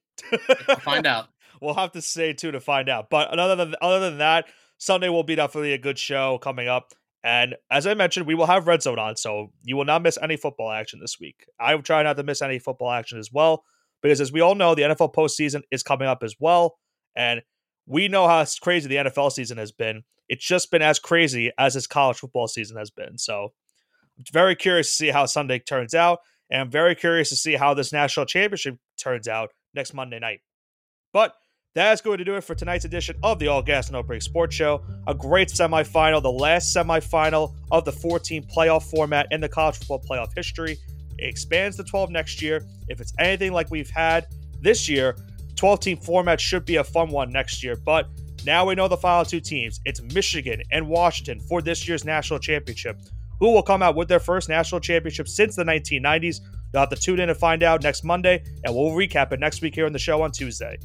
find 0.80 1.06
out. 1.06 1.28
We'll 1.60 1.74
have 1.74 1.92
to 1.92 2.02
stay 2.02 2.32
tuned 2.32 2.54
to 2.54 2.60
find 2.60 2.88
out. 2.88 3.10
But 3.10 3.28
other 3.28 3.54
than 3.54 3.76
other 3.80 4.00
than 4.00 4.18
that, 4.18 4.46
Sunday 4.78 5.08
will 5.08 5.22
be 5.22 5.34
definitely 5.34 5.72
a 5.72 5.78
good 5.78 5.98
show 5.98 6.38
coming 6.38 6.68
up. 6.68 6.92
And 7.22 7.54
as 7.70 7.86
I 7.86 7.94
mentioned, 7.94 8.26
we 8.26 8.34
will 8.34 8.46
have 8.46 8.66
Red 8.66 8.82
Zone 8.82 8.98
on, 8.98 9.16
so 9.16 9.50
you 9.62 9.76
will 9.76 9.86
not 9.86 10.02
miss 10.02 10.18
any 10.20 10.36
football 10.36 10.70
action 10.70 11.00
this 11.00 11.18
week. 11.18 11.46
I 11.58 11.74
will 11.74 11.82
try 11.82 12.02
not 12.02 12.16
to 12.18 12.22
miss 12.22 12.42
any 12.42 12.58
football 12.58 12.90
action 12.90 13.18
as 13.18 13.32
well, 13.32 13.64
because 14.02 14.20
as 14.20 14.30
we 14.30 14.42
all 14.42 14.54
know, 14.54 14.74
the 14.74 14.82
NFL 14.82 15.14
postseason 15.14 15.62
is 15.70 15.82
coming 15.82 16.06
up 16.06 16.22
as 16.22 16.34
well. 16.38 16.76
And 17.16 17.40
we 17.86 18.08
know 18.08 18.28
how 18.28 18.44
crazy 18.60 18.88
the 18.88 18.96
NFL 18.96 19.32
season 19.32 19.56
has 19.56 19.72
been. 19.72 20.02
It's 20.28 20.44
just 20.44 20.70
been 20.70 20.82
as 20.82 20.98
crazy 20.98 21.50
as 21.58 21.74
this 21.74 21.86
college 21.86 22.18
football 22.18 22.48
season 22.48 22.76
has 22.76 22.90
been. 22.90 23.16
So 23.16 23.52
I'm 24.18 24.24
very 24.32 24.54
curious 24.54 24.88
to 24.88 24.94
see 24.94 25.08
how 25.08 25.24
Sunday 25.26 25.58
turns 25.58 25.94
out. 25.94 26.20
And 26.50 26.60
I'm 26.60 26.70
very 26.70 26.94
curious 26.94 27.30
to 27.30 27.36
see 27.36 27.54
how 27.54 27.72
this 27.72 27.92
national 27.92 28.26
championship 28.26 28.76
turns 28.98 29.28
out 29.28 29.50
next 29.74 29.94
Monday 29.94 30.18
night. 30.18 30.40
But 31.12 31.34
that's 31.74 32.00
going 32.00 32.18
to 32.18 32.24
do 32.24 32.36
it 32.36 32.42
for 32.42 32.54
tonight's 32.54 32.84
edition 32.84 33.16
of 33.24 33.40
the 33.40 33.48
All 33.48 33.60
Gas 33.60 33.90
No 33.90 34.02
Break 34.02 34.22
Sports 34.22 34.54
Show. 34.54 34.82
A 35.08 35.14
great 35.14 35.48
semifinal, 35.48 36.22
the 36.22 36.30
last 36.30 36.74
semifinal 36.74 37.54
of 37.72 37.84
the 37.84 37.90
14 37.90 38.44
playoff 38.44 38.88
format 38.88 39.26
in 39.32 39.40
the 39.40 39.48
college 39.48 39.76
football 39.78 40.00
playoff 40.08 40.28
history. 40.36 40.78
It 41.18 41.28
expands 41.28 41.76
to 41.76 41.84
12 41.84 42.10
next 42.10 42.40
year. 42.40 42.64
If 42.88 43.00
it's 43.00 43.12
anything 43.18 43.52
like 43.52 43.72
we've 43.72 43.90
had 43.90 44.28
this 44.60 44.88
year, 44.88 45.16
12 45.56 45.80
team 45.80 45.96
format 45.96 46.40
should 46.40 46.64
be 46.64 46.76
a 46.76 46.84
fun 46.84 47.10
one 47.10 47.32
next 47.32 47.64
year. 47.64 47.76
But 47.76 48.08
now 48.46 48.64
we 48.64 48.76
know 48.76 48.86
the 48.86 48.96
final 48.96 49.24
two 49.24 49.40
teams. 49.40 49.80
It's 49.84 50.00
Michigan 50.00 50.62
and 50.70 50.86
Washington 50.86 51.40
for 51.40 51.60
this 51.60 51.88
year's 51.88 52.04
national 52.04 52.38
championship. 52.38 53.00
Who 53.40 53.50
will 53.50 53.62
come 53.64 53.82
out 53.82 53.96
with 53.96 54.06
their 54.06 54.20
first 54.20 54.48
national 54.48 54.80
championship 54.80 55.26
since 55.26 55.56
the 55.56 55.64
1990s? 55.64 56.40
You'll 56.72 56.80
have 56.80 56.90
to 56.90 56.96
tune 56.96 57.18
in 57.18 57.30
and 57.30 57.38
find 57.38 57.64
out 57.64 57.82
next 57.82 58.04
Monday, 58.04 58.44
and 58.64 58.74
we'll 58.74 58.90
recap 58.90 59.32
it 59.32 59.40
next 59.40 59.60
week 59.60 59.74
here 59.74 59.86
on 59.86 59.92
the 59.92 59.98
show 59.98 60.22
on 60.22 60.30
Tuesday. 60.30 60.78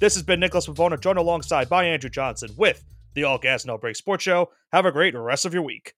This 0.00 0.14
has 0.14 0.22
been 0.22 0.40
Nicholas 0.40 0.66
Pavona, 0.66 0.98
joined 0.98 1.18
alongside 1.18 1.68
by 1.68 1.84
Andrew 1.84 2.08
Johnson 2.08 2.52
with 2.56 2.82
the 3.12 3.24
All 3.24 3.36
Gas 3.36 3.66
No 3.66 3.76
Break 3.76 3.96
Sports 3.96 4.24
Show. 4.24 4.50
Have 4.72 4.86
a 4.86 4.92
great 4.92 5.14
rest 5.14 5.44
of 5.44 5.52
your 5.52 5.62
week. 5.62 5.92